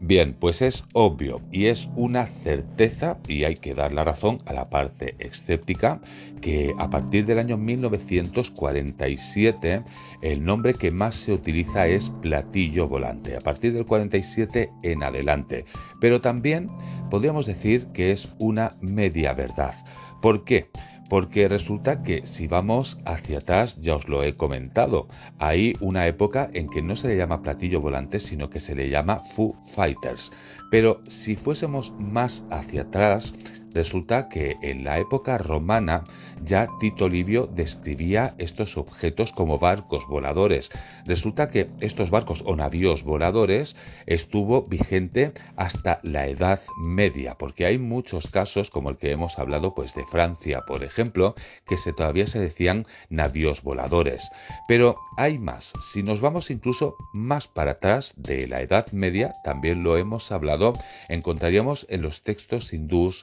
Bien, 0.02 0.32
pues 0.32 0.62
es 0.62 0.84
obvio 0.94 1.42
y 1.52 1.66
es 1.66 1.90
una 1.94 2.24
certeza, 2.24 3.18
y 3.28 3.44
hay 3.44 3.56
que 3.56 3.74
dar 3.74 3.92
la 3.92 4.02
razón 4.02 4.38
a 4.46 4.54
la 4.54 4.70
parte 4.70 5.14
escéptica, 5.18 6.00
que 6.40 6.72
a 6.78 6.88
partir 6.88 7.26
del 7.26 7.38
año 7.38 7.58
1947 7.58 9.82
el 10.22 10.42
nombre 10.42 10.72
que 10.72 10.90
más 10.90 11.16
se 11.16 11.34
utiliza 11.34 11.86
es 11.86 12.08
platillo 12.08 12.88
volante, 12.88 13.36
a 13.36 13.40
partir 13.40 13.74
del 13.74 13.84
47 13.84 14.70
en 14.82 15.02
adelante. 15.02 15.66
Pero 16.00 16.22
también 16.22 16.68
podríamos 17.10 17.44
decir 17.44 17.88
que 17.92 18.10
es 18.10 18.30
una 18.38 18.78
media 18.80 19.34
verdad. 19.34 19.74
¿Por 20.22 20.44
qué? 20.44 20.70
Porque 21.10 21.48
resulta 21.48 22.04
que 22.04 22.24
si 22.24 22.46
vamos 22.46 22.98
hacia 23.04 23.38
atrás, 23.38 23.80
ya 23.80 23.96
os 23.96 24.08
lo 24.08 24.22
he 24.22 24.36
comentado, 24.36 25.08
hay 25.38 25.74
una 25.80 26.06
época 26.06 26.48
en 26.54 26.68
que 26.68 26.82
no 26.82 26.94
se 26.94 27.08
le 27.08 27.16
llama 27.16 27.42
platillo 27.42 27.80
volante, 27.80 28.20
sino 28.20 28.48
que 28.48 28.60
se 28.60 28.76
le 28.76 28.88
llama 28.88 29.18
Foo 29.18 29.56
Fighters. 29.74 30.30
Pero 30.70 31.02
si 31.08 31.34
fuésemos 31.34 31.92
más 31.98 32.44
hacia 32.48 32.82
atrás, 32.82 33.34
Resulta 33.72 34.28
que 34.28 34.56
en 34.62 34.84
la 34.84 34.98
época 34.98 35.38
romana 35.38 36.02
ya 36.42 36.68
Tito 36.80 37.08
Livio 37.08 37.46
describía 37.46 38.34
estos 38.38 38.76
objetos 38.76 39.32
como 39.32 39.58
barcos 39.58 40.06
voladores. 40.08 40.70
Resulta 41.06 41.48
que 41.48 41.68
estos 41.80 42.10
barcos 42.10 42.42
o 42.46 42.56
navíos 42.56 43.02
voladores 43.02 43.76
estuvo 44.06 44.62
vigente 44.62 45.32
hasta 45.56 46.00
la 46.02 46.26
Edad 46.26 46.60
Media, 46.82 47.36
porque 47.36 47.66
hay 47.66 47.78
muchos 47.78 48.28
casos 48.28 48.70
como 48.70 48.90
el 48.90 48.96
que 48.96 49.10
hemos 49.10 49.38
hablado 49.38 49.74
pues 49.74 49.94
de 49.94 50.06
Francia, 50.06 50.62
por 50.66 50.82
ejemplo, 50.84 51.34
que 51.66 51.76
todavía 51.92 52.26
se 52.26 52.40
decían 52.40 52.84
navíos 53.08 53.62
voladores. 53.62 54.30
Pero 54.68 54.96
hay 55.16 55.38
más. 55.38 55.72
Si 55.92 56.02
nos 56.02 56.20
vamos 56.20 56.50
incluso 56.50 56.96
más 57.12 57.48
para 57.48 57.72
atrás 57.72 58.14
de 58.16 58.46
la 58.46 58.60
Edad 58.60 58.90
Media, 58.92 59.32
también 59.44 59.82
lo 59.82 59.96
hemos 59.96 60.32
hablado, 60.32 60.72
encontraríamos 61.08 61.86
en 61.88 62.02
los 62.02 62.22
textos 62.22 62.72
hindús 62.72 63.22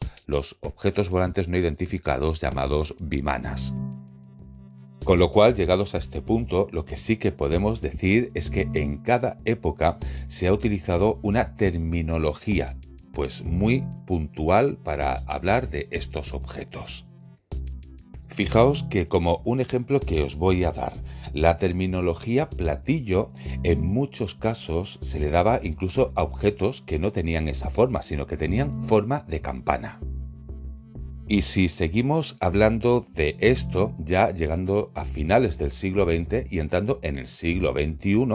objetos 0.61 1.09
volantes 1.09 1.47
no 1.47 1.57
identificados 1.57 2.41
llamados 2.41 2.95
bimanas. 3.07 3.73
Con 5.03 5.19
lo 5.19 5.31
cual, 5.31 5.55
llegados 5.55 5.95
a 5.95 5.99
este 5.99 6.21
punto, 6.21 6.67
lo 6.71 6.83
que 6.83 6.97
sí 6.97 7.15
que 7.15 7.31
podemos 7.31 7.79
decir 7.79 8.29
es 8.33 8.49
que 8.49 8.67
en 8.73 8.97
cada 8.97 9.39
época 9.45 9.99
se 10.27 10.47
ha 10.47 10.53
utilizado 10.53 11.19
una 11.21 11.55
terminología, 11.55 12.75
pues 13.13 13.43
muy 13.43 13.85
puntual 14.05 14.77
para 14.77 15.13
hablar 15.25 15.69
de 15.69 15.87
estos 15.91 16.33
objetos. 16.33 17.07
Fijaos 18.27 18.83
que 18.83 19.07
como 19.07 19.41
un 19.45 19.61
ejemplo 19.61 20.01
que 20.01 20.21
os 20.21 20.35
voy 20.35 20.65
a 20.65 20.73
dar, 20.73 20.93
la 21.33 21.57
terminología 21.57 22.49
platillo 22.49 23.31
en 23.63 23.87
muchos 23.87 24.35
casos 24.35 24.99
se 25.01 25.19
le 25.19 25.29
daba 25.29 25.61
incluso 25.63 26.11
a 26.15 26.23
objetos 26.23 26.81
que 26.81 26.99
no 26.99 27.11
tenían 27.13 27.47
esa 27.47 27.69
forma, 27.69 28.01
sino 28.01 28.27
que 28.27 28.37
tenían 28.37 28.83
forma 28.83 29.23
de 29.27 29.39
campana. 29.39 30.01
Y 31.29 31.41
si 31.41 31.67
seguimos 31.67 32.37
hablando 32.39 33.05
de 33.13 33.35
esto, 33.39 33.93
ya 33.99 34.31
llegando 34.31 34.91
a 34.95 35.03
finales 35.03 35.57
del 35.57 35.71
siglo 35.71 36.05
XX 36.05 36.49
y 36.49 36.59
entrando 36.59 36.99
en 37.03 37.17
el 37.17 37.27
siglo 37.27 37.73
XXI, 37.73 38.27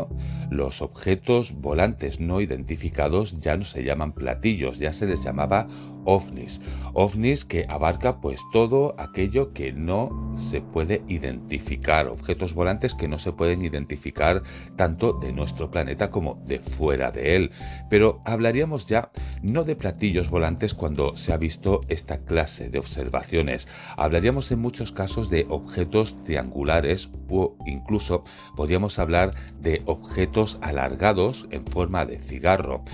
los 0.50 0.82
objetos 0.82 1.52
volantes 1.52 2.20
no 2.20 2.42
identificados 2.42 3.40
ya 3.40 3.56
no 3.56 3.64
se 3.64 3.82
llaman 3.82 4.12
platillos, 4.12 4.78
ya 4.78 4.92
se 4.92 5.06
les 5.06 5.24
llamaba 5.24 5.68
ovnis. 6.04 6.60
Ovnis 6.94 7.44
que 7.44 7.66
abarca 7.68 8.20
pues 8.20 8.40
todo 8.52 8.94
aquello 8.98 9.52
que 9.52 9.72
no 9.72 10.32
se 10.36 10.60
puede 10.60 11.02
identificar, 11.08 12.08
objetos 12.08 12.54
volantes 12.54 12.94
que 12.94 13.08
no 13.08 13.18
se 13.18 13.32
pueden 13.32 13.62
identificar 13.62 14.42
tanto 14.76 15.12
de 15.12 15.32
nuestro 15.32 15.70
planeta 15.70 16.10
como 16.10 16.42
de 16.46 16.58
fuera 16.58 17.10
de 17.10 17.36
él. 17.36 17.50
Pero 17.88 18.20
hablaríamos 18.24 18.86
ya 18.86 19.10
no 19.42 19.64
de 19.64 19.76
platillos 19.76 20.30
volantes 20.30 20.74
cuando 20.74 21.16
se 21.16 21.32
ha 21.32 21.36
visto 21.36 21.80
esta 21.88 22.18
clase 22.18 22.68
de 22.68 22.78
observaciones. 22.78 23.68
Hablaríamos 23.96 24.50
en 24.52 24.60
muchos 24.60 24.92
casos 24.92 25.30
de 25.30 25.46
objetos 25.48 26.20
triangulares 26.22 27.10
o 27.28 27.56
incluso 27.66 28.22
podríamos 28.56 28.98
hablar 28.98 29.32
de 29.60 29.82
objetos 29.86 30.58
alargados 30.60 31.46
en 31.50 31.66
forma 31.66 32.04
de 32.04 32.18
cigarro. 32.18 32.84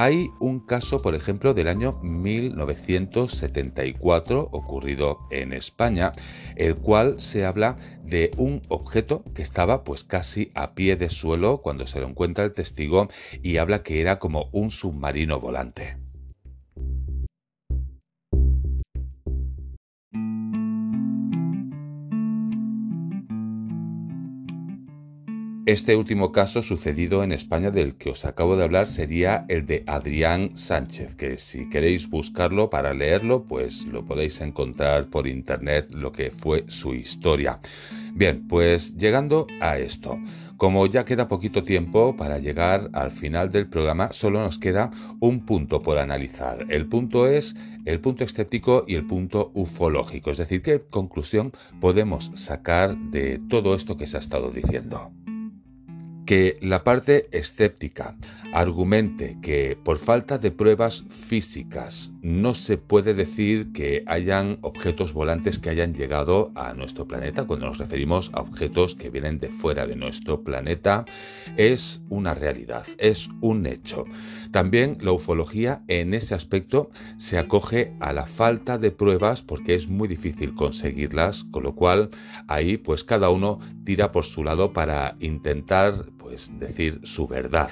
Hay 0.00 0.30
un 0.38 0.60
caso, 0.60 1.02
por 1.02 1.16
ejemplo, 1.16 1.54
del 1.54 1.66
año 1.66 1.98
1974 2.04 4.48
ocurrido 4.52 5.18
en 5.32 5.52
España, 5.52 6.12
el 6.54 6.76
cual 6.76 7.20
se 7.20 7.44
habla 7.44 7.78
de 8.04 8.30
un 8.36 8.62
objeto 8.68 9.24
que 9.34 9.42
estaba 9.42 9.82
pues 9.82 10.04
casi 10.04 10.52
a 10.54 10.76
pie 10.76 10.94
de 10.94 11.10
suelo 11.10 11.62
cuando 11.62 11.84
se 11.88 11.98
lo 11.98 12.06
encuentra 12.06 12.44
el 12.44 12.52
testigo 12.52 13.08
y 13.42 13.56
habla 13.56 13.82
que 13.82 14.00
era 14.00 14.20
como 14.20 14.48
un 14.52 14.70
submarino 14.70 15.40
volante. 15.40 15.96
Este 25.68 25.96
último 25.96 26.32
caso 26.32 26.62
sucedido 26.62 27.22
en 27.22 27.30
España 27.30 27.70
del 27.70 27.96
que 27.96 28.08
os 28.08 28.24
acabo 28.24 28.56
de 28.56 28.64
hablar 28.64 28.86
sería 28.86 29.44
el 29.48 29.66
de 29.66 29.84
Adrián 29.86 30.56
Sánchez, 30.56 31.14
que 31.14 31.36
si 31.36 31.68
queréis 31.68 32.08
buscarlo 32.08 32.70
para 32.70 32.94
leerlo, 32.94 33.44
pues 33.44 33.84
lo 33.84 34.02
podéis 34.06 34.40
encontrar 34.40 35.10
por 35.10 35.26
internet 35.26 35.88
lo 35.90 36.10
que 36.10 36.30
fue 36.30 36.64
su 36.68 36.94
historia. 36.94 37.60
Bien, 38.14 38.48
pues 38.48 38.96
llegando 38.96 39.46
a 39.60 39.76
esto, 39.76 40.18
como 40.56 40.86
ya 40.86 41.04
queda 41.04 41.28
poquito 41.28 41.62
tiempo 41.62 42.16
para 42.16 42.38
llegar 42.38 42.88
al 42.94 43.10
final 43.10 43.50
del 43.50 43.68
programa, 43.68 44.10
solo 44.14 44.40
nos 44.40 44.58
queda 44.58 44.90
un 45.20 45.44
punto 45.44 45.82
por 45.82 45.98
analizar. 45.98 46.64
El 46.70 46.86
punto 46.86 47.26
es 47.26 47.54
el 47.84 48.00
punto 48.00 48.24
escéptico 48.24 48.86
y 48.88 48.94
el 48.94 49.06
punto 49.06 49.50
ufológico, 49.52 50.30
es 50.30 50.38
decir, 50.38 50.62
qué 50.62 50.80
conclusión 50.80 51.52
podemos 51.78 52.32
sacar 52.36 52.96
de 52.96 53.38
todo 53.50 53.74
esto 53.74 53.98
que 53.98 54.06
se 54.06 54.16
ha 54.16 54.20
estado 54.20 54.50
diciendo. 54.50 55.12
Que 56.28 56.58
la 56.60 56.84
parte 56.84 57.26
escéptica 57.32 58.14
argumente 58.52 59.38
que 59.40 59.78
por 59.82 59.96
falta 59.96 60.36
de 60.36 60.50
pruebas 60.50 61.04
físicas 61.08 62.12
no 62.20 62.52
se 62.52 62.76
puede 62.76 63.14
decir 63.14 63.72
que 63.72 64.02
hayan 64.04 64.58
objetos 64.60 65.14
volantes 65.14 65.58
que 65.58 65.70
hayan 65.70 65.94
llegado 65.94 66.52
a 66.54 66.74
nuestro 66.74 67.08
planeta, 67.08 67.46
cuando 67.46 67.64
nos 67.64 67.78
referimos 67.78 68.30
a 68.34 68.42
objetos 68.42 68.94
que 68.94 69.08
vienen 69.08 69.38
de 69.38 69.48
fuera 69.48 69.86
de 69.86 69.96
nuestro 69.96 70.44
planeta, 70.44 71.06
es 71.56 72.02
una 72.10 72.34
realidad, 72.34 72.84
es 72.98 73.30
un 73.40 73.64
hecho. 73.64 74.04
También 74.50 74.98
la 75.00 75.12
ufología 75.12 75.82
en 75.88 76.14
ese 76.14 76.34
aspecto 76.34 76.90
se 77.16 77.38
acoge 77.38 77.92
a 78.00 78.12
la 78.12 78.26
falta 78.26 78.78
de 78.78 78.90
pruebas 78.90 79.42
porque 79.42 79.74
es 79.74 79.88
muy 79.88 80.08
difícil 80.08 80.54
conseguirlas, 80.54 81.44
con 81.44 81.62
lo 81.62 81.74
cual 81.74 82.10
ahí 82.46 82.76
pues 82.76 83.04
cada 83.04 83.30
uno 83.30 83.58
tira 83.84 84.12
por 84.12 84.24
su 84.24 84.44
lado 84.44 84.72
para 84.72 85.16
intentar 85.20 86.06
pues 86.18 86.50
decir 86.58 87.00
su 87.04 87.26
verdad. 87.26 87.70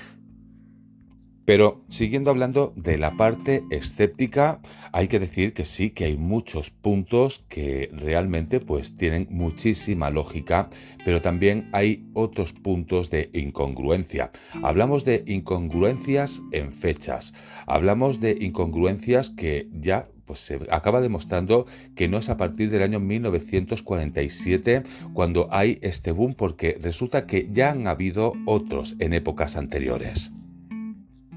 Pero 1.46 1.84
siguiendo 1.88 2.30
hablando 2.30 2.72
de 2.74 2.98
la 2.98 3.16
parte 3.16 3.62
escéptica, 3.70 4.58
hay 4.92 5.06
que 5.06 5.20
decir 5.20 5.54
que 5.54 5.64
sí, 5.64 5.90
que 5.90 6.04
hay 6.04 6.16
muchos 6.16 6.70
puntos 6.70 7.44
que 7.48 7.88
realmente 7.92 8.58
pues 8.58 8.96
tienen 8.96 9.28
muchísima 9.30 10.10
lógica, 10.10 10.68
pero 11.04 11.22
también 11.22 11.68
hay 11.72 12.04
otros 12.14 12.52
puntos 12.52 13.10
de 13.10 13.30
incongruencia. 13.32 14.32
Hablamos 14.62 15.04
de 15.04 15.22
incongruencias 15.26 16.42
en 16.50 16.72
fechas, 16.72 17.32
hablamos 17.66 18.18
de 18.18 18.36
incongruencias 18.40 19.30
que 19.30 19.68
ya 19.72 20.08
pues 20.24 20.40
se 20.40 20.58
acaba 20.70 21.00
demostrando 21.00 21.66
que 21.94 22.08
no 22.08 22.18
es 22.18 22.28
a 22.28 22.36
partir 22.36 22.70
del 22.70 22.82
año 22.82 22.98
1947 22.98 24.82
cuando 25.12 25.46
hay 25.52 25.78
este 25.82 26.10
boom, 26.10 26.34
porque 26.34 26.76
resulta 26.82 27.28
que 27.28 27.48
ya 27.52 27.70
han 27.70 27.86
habido 27.86 28.32
otros 28.46 28.96
en 28.98 29.12
épocas 29.12 29.56
anteriores. 29.56 30.32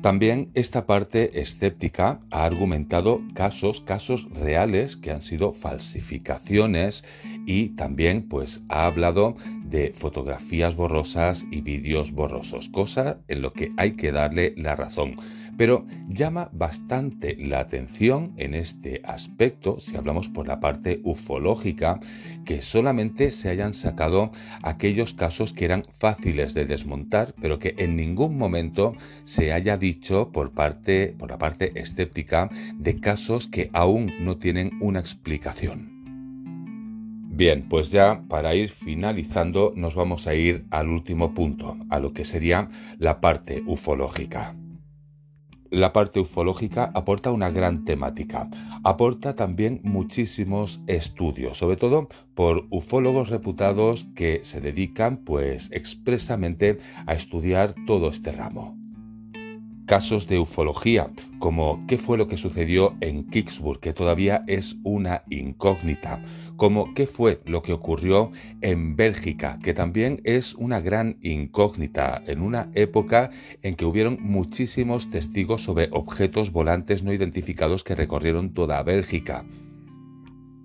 También 0.02 0.50
esta 0.54 0.86
parte 0.86 1.42
escéptica 1.42 2.22
ha 2.32 2.46
argumentado 2.46 3.22
casos, 3.34 3.82
casos 3.82 4.30
reales 4.32 4.96
que 4.96 5.12
han 5.12 5.22
sido 5.22 5.52
falsificaciones 5.52 7.04
y 7.46 7.70
también 7.76 8.30
pues 8.30 8.62
ha 8.70 8.86
hablado 8.86 9.36
de 9.66 9.92
fotografías 9.92 10.78
borrosas 10.78 11.46
y 11.52 11.60
vídeos 11.60 12.14
borrosos, 12.14 12.70
cosa 12.70 13.20
en 13.28 13.42
lo 13.42 13.52
que 13.52 13.74
hay 13.76 13.98
que 13.98 14.14
darle 14.14 14.54
la 14.56 14.78
razón. 14.78 15.16
Pero 15.60 15.86
llama 16.08 16.48
bastante 16.54 17.36
la 17.38 17.60
atención 17.60 18.32
en 18.38 18.54
este 18.54 19.02
aspecto, 19.04 19.78
si 19.82 19.98
hablamos 19.98 20.30
por 20.30 20.48
la 20.48 20.62
parte 20.62 21.02
ufológica, 21.04 22.00
que 22.46 22.62
solamente 22.62 23.30
se 23.30 23.50
hayan 23.50 23.74
sacado 23.74 24.32
aquellos 24.64 25.14
casos 25.14 25.52
que 25.52 25.66
eran 25.66 25.84
fáciles 25.98 26.54
de 26.54 26.64
desmontar, 26.64 27.36
pero 27.42 27.60
que 27.60 27.76
en 27.78 27.98
ningún 27.98 28.38
momento 28.38 28.96
se 29.26 29.52
haya 29.52 29.76
dicho 29.76 30.32
por 30.32 30.54
parte 30.54 31.14
por 31.20 31.30
la 31.30 31.38
parte 31.38 31.78
escéptica 31.78 32.50
de 32.76 33.02
casos 33.02 33.48
que 33.48 33.70
aún 33.74 34.14
no 34.22 34.38
tienen 34.38 34.72
una 34.80 35.02
explicación. 35.02 36.00
Bien, 37.32 37.68
pues 37.68 37.92
ya 37.92 38.24
para 38.30 38.56
ir 38.56 38.70
finalizando 38.70 39.74
nos 39.76 39.94
vamos 39.94 40.26
a 40.26 40.36
ir 40.36 40.68
al 40.70 40.88
último 40.88 41.34
punto, 41.34 41.76
a 41.90 42.00
lo 42.00 42.14
que 42.14 42.24
sería 42.24 42.70
la 42.98 43.20
parte 43.20 43.62
ufológica. 43.68 44.56
La 45.70 45.94
parte 45.94 46.20
ufológica 46.20 46.92
aporta 46.96 47.32
una 47.32 47.52
gran 47.52 47.86
temática, 47.86 48.50
aporta 48.84 49.36
también 49.36 49.82
muchísimos 49.84 50.82
estudios, 50.88 51.58
sobre 51.58 51.78
todo 51.78 52.08
por 52.34 52.66
ufólogos 52.70 53.30
reputados 53.30 54.06
que 54.16 54.42
se 54.44 54.62
dedican 54.62 55.18
pues 55.18 55.70
expresamente 55.72 56.80
a 57.06 57.14
estudiar 57.14 57.76
todo 57.86 58.10
este 58.10 58.32
ramo 58.32 58.79
casos 59.90 60.28
de 60.28 60.38
ufología, 60.38 61.10
como 61.40 61.84
qué 61.88 61.98
fue 61.98 62.20
lo 62.20 62.28
que 62.28 62.38
sucedió 62.38 62.96
en 63.02 63.26
Kicksburg, 63.26 63.80
que 63.80 63.92
todavía 63.92 64.44
es 64.46 64.76
una 64.84 65.24
incógnita, 65.32 66.22
como 66.58 66.94
qué 66.94 67.08
fue 67.08 67.42
lo 67.46 67.64
que 67.64 67.74
ocurrió 67.74 68.32
en 68.62 68.96
Bélgica, 68.96 69.58
que 69.64 69.74
también 69.74 70.22
es 70.26 70.54
una 70.54 70.80
gran 70.80 71.18
incógnita, 71.24 72.22
en 72.28 72.42
una 72.42 72.70
época 72.76 73.32
en 73.64 73.74
que 73.74 73.86
hubieron 73.86 74.20
muchísimos 74.22 75.10
testigos 75.10 75.64
sobre 75.64 75.90
objetos 75.92 76.52
volantes 76.52 77.02
no 77.02 77.12
identificados 77.12 77.84
que 77.84 77.96
recorrieron 77.96 78.54
toda 78.54 78.84
Bélgica. 78.84 79.44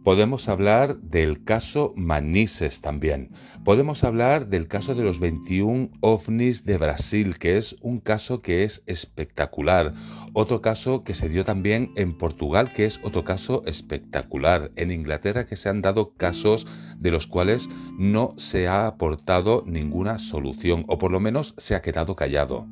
Podemos 0.05 0.51
hablar 0.51 0.99
del 0.99 1.45
caso 1.45 1.95
Manises 1.97 2.83
también. 2.83 3.31
Podemos 3.65 4.05
hablar 4.05 4.49
del 4.49 4.69
caso 4.69 4.95
de 4.95 5.03
los 5.03 5.19
21 5.19 5.89
ovnis 6.01 6.67
de 6.67 6.77
Brasil, 6.77 7.39
que 7.39 7.57
es 7.57 7.77
un 7.81 8.01
caso 8.01 8.43
que 8.43 8.65
es 8.65 8.83
espectacular. 8.85 9.95
Otro 10.35 10.61
caso 10.61 11.05
que 11.05 11.15
se 11.15 11.31
dio 11.31 11.43
también 11.43 11.91
en 11.97 12.19
Portugal, 12.19 12.71
que 12.75 12.85
es 12.85 13.01
otro 13.03 13.25
caso 13.25 13.63
espectacular. 13.65 14.73
En 14.77 14.91
Inglaterra 14.91 15.47
que 15.47 15.57
se 15.57 15.71
han 15.71 15.81
dado 15.81 16.13
casos 16.13 16.67
de 16.99 17.11
los 17.11 17.27
cuales 17.27 17.71
no 17.99 18.35
se 18.37 18.69
ha 18.69 18.87
aportado 18.87 19.65
ninguna 19.67 20.19
solución, 20.19 20.85
o 20.87 20.99
por 20.99 21.13
lo 21.13 21.19
menos 21.19 21.55
se 21.57 21.75
ha 21.75 21.81
quedado 21.81 22.15
callado. 22.15 22.67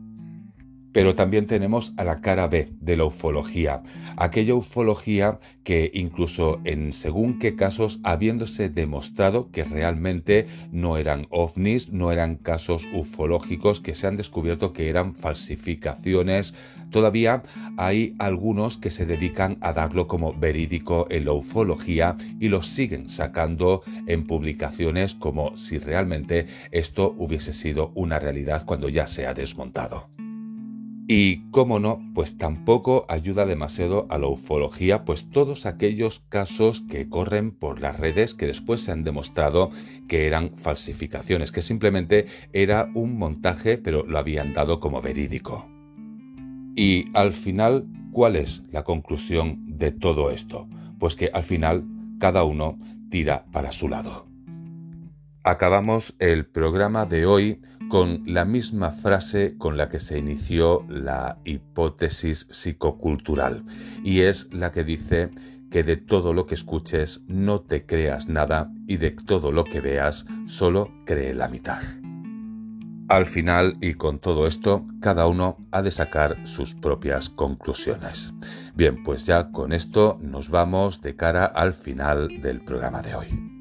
Pero 0.93 1.15
también 1.15 1.47
tenemos 1.47 1.93
a 1.97 2.05
la 2.05 2.21
cara 2.21 2.49
B 2.49 2.69
de 2.81 2.97
la 2.97 3.05
ufología, 3.05 3.83
aquella 4.17 4.55
ufología 4.55 5.39
que 5.65 5.91
incluso 5.95 6.61
en 6.65 6.93
según 6.93 7.39
qué 7.39 7.55
casos, 7.55 8.01
habiéndose 8.03 8.69
demostrado 8.69 9.51
que 9.51 9.65
realmente 9.65 10.47
no 10.71 10.97
eran 10.97 11.27
ovnis, 11.31 11.91
no 11.91 12.13
eran 12.13 12.37
casos 12.37 12.87
ufológicos, 12.93 13.81
que 13.81 13.95
se 13.95 14.07
han 14.07 14.17
descubierto 14.17 14.73
que 14.73 14.89
eran 14.89 15.15
falsificaciones, 15.15 16.55
todavía 16.91 17.43
hay 17.77 18.15
algunos 18.19 18.77
que 18.77 18.91
se 18.91 19.07
dedican 19.07 19.59
a 19.61 19.73
darlo 19.73 20.07
como 20.07 20.35
verídico 20.35 21.07
en 21.11 21.25
la 21.25 21.33
ufología 21.33 22.17
y 22.41 22.49
lo 22.49 22.63
siguen 22.63 23.09
sacando 23.09 23.83
en 24.07 24.27
publicaciones 24.27 25.15
como 25.15 25.57
si 25.57 25.79
realmente 25.79 26.47
esto 26.71 27.15
hubiese 27.19 27.53
sido 27.53 27.93
una 27.95 28.19
realidad 28.19 28.65
cuando 28.67 28.89
ya 28.89 29.07
se 29.07 29.27
ha 29.27 29.35
desmontado. 29.35 30.22
Y 31.14 31.51
cómo 31.51 31.79
no, 31.79 32.01
pues 32.14 32.38
tampoco 32.38 33.05
ayuda 33.07 33.44
demasiado 33.44 34.07
a 34.09 34.16
la 34.16 34.29
ufología, 34.29 35.05
pues 35.05 35.29
todos 35.29 35.66
aquellos 35.66 36.20
casos 36.31 36.81
que 36.88 37.11
corren 37.11 37.51
por 37.51 37.83
las 37.83 38.01
redes 38.01 38.33
que 38.33 38.46
después 38.46 38.81
se 38.81 38.92
han 38.92 39.05
demostrado 39.05 39.70
que 40.09 40.27
eran 40.27 40.53
falsificaciones, 40.53 41.53
que 41.53 41.61
simplemente 41.61 42.29
era 42.55 42.88
un 42.94 43.18
montaje, 43.18 43.77
pero 43.77 44.07
lo 44.07 44.16
habían 44.16 44.55
dado 44.55 44.81
como 44.81 45.03
verídico. 45.03 45.68
Y 46.77 47.11
al 47.12 47.35
final, 47.35 47.87
¿cuál 48.11 48.35
es 48.35 48.62
la 48.70 48.83
conclusión 48.83 49.61
de 49.66 49.90
todo 49.90 50.31
esto? 50.31 50.66
Pues 50.98 51.14
que 51.14 51.29
al 51.35 51.42
final 51.42 51.85
cada 52.18 52.42
uno 52.44 52.79
tira 53.11 53.44
para 53.53 53.72
su 53.72 53.90
lado. 53.90 54.33
Acabamos 55.44 56.14
el 56.20 56.46
programa 56.46 57.05
de 57.05 57.27
hoy 57.27 57.61
con 57.93 58.23
la 58.25 58.47
misma 58.47 58.91
frase 58.91 59.59
con 59.59 59.77
la 59.77 59.91
que 59.91 60.01
se 60.01 60.17
inició 60.17 60.87
la 60.89 61.37
hipótesis 61.45 62.47
psicocultural, 62.51 63.65
y 64.03 64.23
es 64.23 64.49
la 64.51 64.73
que 64.73 64.83
dice 64.83 65.29
que 65.71 65.83
de 65.83 65.99
todo 65.99 66.33
lo 66.33 66.47
que 66.47 66.55
escuches 66.55 67.21
no 67.27 67.61
te 67.61 67.85
creas 67.85 68.29
nada 68.29 68.73
y 68.87 68.97
de 68.97 69.11
todo 69.11 69.53
lo 69.53 69.65
que 69.65 69.83
veas 69.83 70.25
solo 70.47 70.91
cree 71.05 71.35
la 71.35 71.49
mitad. 71.49 71.83
Al 73.11 73.27
final, 73.27 73.77
y 73.83 73.93
con 73.93 74.21
todo 74.21 74.47
esto, 74.47 74.87
cada 75.03 75.27
uno 75.27 75.59
ha 75.71 75.83
de 75.83 75.91
sacar 75.91 76.39
sus 76.49 76.75
propias 76.75 77.29
conclusiones. 77.29 78.33
Bien, 78.75 79.03
pues 79.03 79.27
ya 79.27 79.53
con 79.53 79.75
esto 79.75 80.19
nos 80.23 80.49
vamos 80.49 81.03
de 81.03 81.15
cara 81.15 81.45
al 81.45 81.75
final 81.75 82.41
del 82.41 82.63
programa 82.65 83.03
de 83.03 83.15
hoy. 83.15 83.52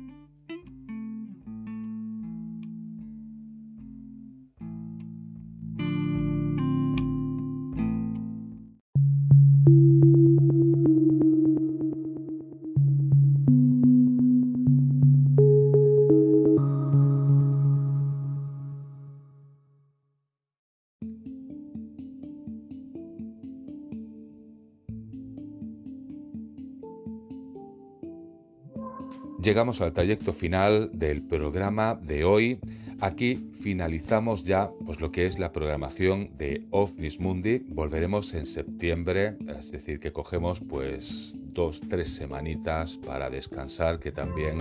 Llegamos 29.51 29.81
al 29.81 29.91
trayecto 29.91 30.31
final 30.31 30.91
del 30.93 31.23
programa 31.23 31.95
de 31.95 32.23
hoy. 32.23 32.57
Aquí 33.01 33.49
finalizamos 33.51 34.45
ya 34.45 34.69
pues, 34.85 35.01
lo 35.01 35.11
que 35.11 35.25
es 35.25 35.39
la 35.39 35.51
programación 35.51 36.29
de 36.37 36.67
OVNIS 36.69 37.19
Mundi. 37.19 37.57
Volveremos 37.67 38.33
en 38.33 38.45
septiembre, 38.45 39.35
es 39.49 39.69
decir, 39.69 39.99
que 39.99 40.13
cogemos 40.13 40.61
pues 40.61 41.35
dos, 41.53 41.81
tres 41.89 42.15
semanitas 42.15 42.97
para 42.97 43.29
descansar 43.29 43.99
que 43.99 44.11
también 44.11 44.59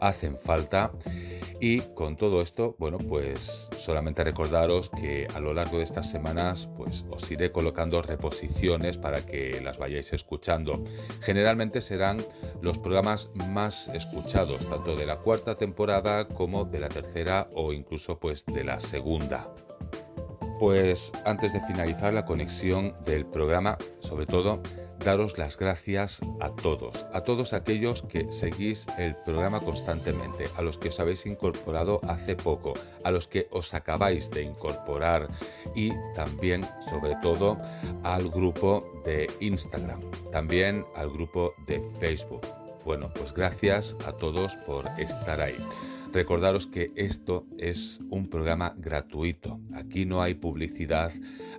hacen 0.00 0.36
falta. 0.36 0.92
Y 1.60 1.80
con 1.80 2.16
todo 2.16 2.40
esto, 2.40 2.74
bueno, 2.78 2.96
pues 2.96 3.68
solamente 3.76 4.24
recordaros 4.24 4.88
que 4.88 5.26
a 5.34 5.40
lo 5.40 5.52
largo 5.52 5.76
de 5.76 5.84
estas 5.84 6.10
semanas, 6.10 6.70
pues 6.74 7.04
os 7.10 7.30
iré 7.30 7.52
colocando 7.52 8.00
reposiciones 8.00 8.96
para 8.96 9.24
que 9.26 9.60
las 9.60 9.76
vayáis 9.76 10.12
escuchando. 10.14 10.82
Generalmente 11.20 11.82
serán 11.82 12.18
los 12.62 12.78
programas 12.78 13.30
más 13.34 13.88
escuchados, 13.88 14.66
tanto 14.68 14.96
de 14.96 15.04
la 15.04 15.18
cuarta 15.18 15.56
temporada 15.56 16.26
como 16.26 16.64
de 16.64 16.80
la 16.80 16.88
tercera 16.88 17.50
o 17.54 17.74
incluso 17.74 18.18
pues 18.18 18.44
de 18.46 18.64
la 18.64 18.80
segunda. 18.80 19.54
Pues 20.58 21.12
antes 21.24 21.52
de 21.52 21.60
finalizar 21.60 22.12
la 22.12 22.24
conexión 22.24 22.94
del 23.04 23.26
programa, 23.26 23.78
sobre 24.00 24.26
todo, 24.26 24.62
daros 25.04 25.38
las 25.38 25.56
gracias 25.56 26.20
a 26.40 26.50
todos, 26.50 27.06
a 27.12 27.22
todos 27.22 27.52
aquellos 27.52 28.02
que 28.02 28.30
seguís 28.30 28.86
el 28.98 29.16
programa 29.16 29.60
constantemente, 29.60 30.44
a 30.56 30.62
los 30.62 30.78
que 30.78 30.88
os 30.88 31.00
habéis 31.00 31.26
incorporado 31.26 32.00
hace 32.06 32.36
poco, 32.36 32.74
a 33.04 33.10
los 33.10 33.26
que 33.26 33.48
os 33.50 33.74
acabáis 33.74 34.30
de 34.30 34.42
incorporar 34.42 35.28
y 35.74 35.92
también, 36.14 36.62
sobre 36.88 37.16
todo, 37.22 37.56
al 38.02 38.28
grupo 38.30 39.02
de 39.04 39.28
Instagram, 39.40 40.00
también 40.30 40.84
al 40.94 41.10
grupo 41.10 41.54
de 41.66 41.82
Facebook. 41.98 42.46
Bueno, 42.84 43.10
pues 43.14 43.32
gracias 43.32 43.96
a 44.06 44.12
todos 44.12 44.56
por 44.66 44.86
estar 44.98 45.40
ahí. 45.40 45.56
Recordaros 46.12 46.66
que 46.66 46.90
esto 46.96 47.46
es 47.56 48.00
un 48.10 48.28
programa 48.28 48.74
gratuito. 48.76 49.60
Aquí 49.74 50.04
no 50.04 50.22
hay 50.22 50.34
publicidad, 50.34 51.12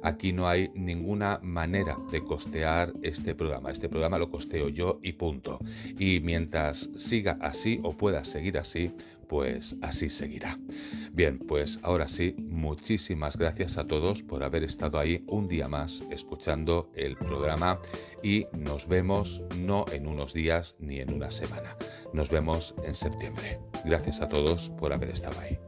aquí 0.04 0.34
no 0.34 0.48
hay 0.48 0.70
ninguna 0.76 1.40
manera 1.42 1.98
de 2.12 2.22
costear 2.22 2.92
este 3.02 3.34
programa. 3.34 3.72
Este 3.72 3.88
programa 3.88 4.20
lo 4.20 4.30
costeo 4.30 4.68
yo 4.68 5.00
y 5.04 5.14
punto. 5.14 5.60
Y 5.98 6.20
mientras 6.20 6.90
siga 6.98 7.38
así 7.40 7.80
o 7.84 7.94
pueda 7.94 8.26
seguir 8.26 8.58
así, 8.58 8.92
pues 9.30 9.78
así 9.82 10.10
seguirá. 10.10 10.60
Bien, 11.14 11.40
pues 11.40 11.78
ahora 11.84 12.08
sí, 12.08 12.36
muchísimas 12.38 13.36
gracias 13.36 13.78
a 13.78 13.86
todos 13.86 14.24
por 14.24 14.44
haber 14.44 14.64
estado 14.64 14.98
ahí 14.98 15.26
un 15.28 15.50
día 15.50 15.68
más 15.68 16.06
escuchando 16.10 16.90
el 16.96 17.18
programa 17.18 17.82
y 18.24 18.46
nos 18.54 18.88
vemos 18.88 19.44
no 19.60 19.86
en 19.92 20.08
unos 20.08 20.34
días 20.34 20.76
ni 20.80 21.02
en 21.02 21.14
una 21.14 21.30
semana. 21.30 21.76
Nos 22.14 22.30
vemos 22.30 22.76
en 22.86 22.96
septiembre. 22.96 23.60
Gracias 23.84 24.22
a 24.22 24.30
todos 24.30 24.70
por 24.70 24.94
haber 24.94 25.10
estado 25.10 25.38
ahí. 25.42 25.60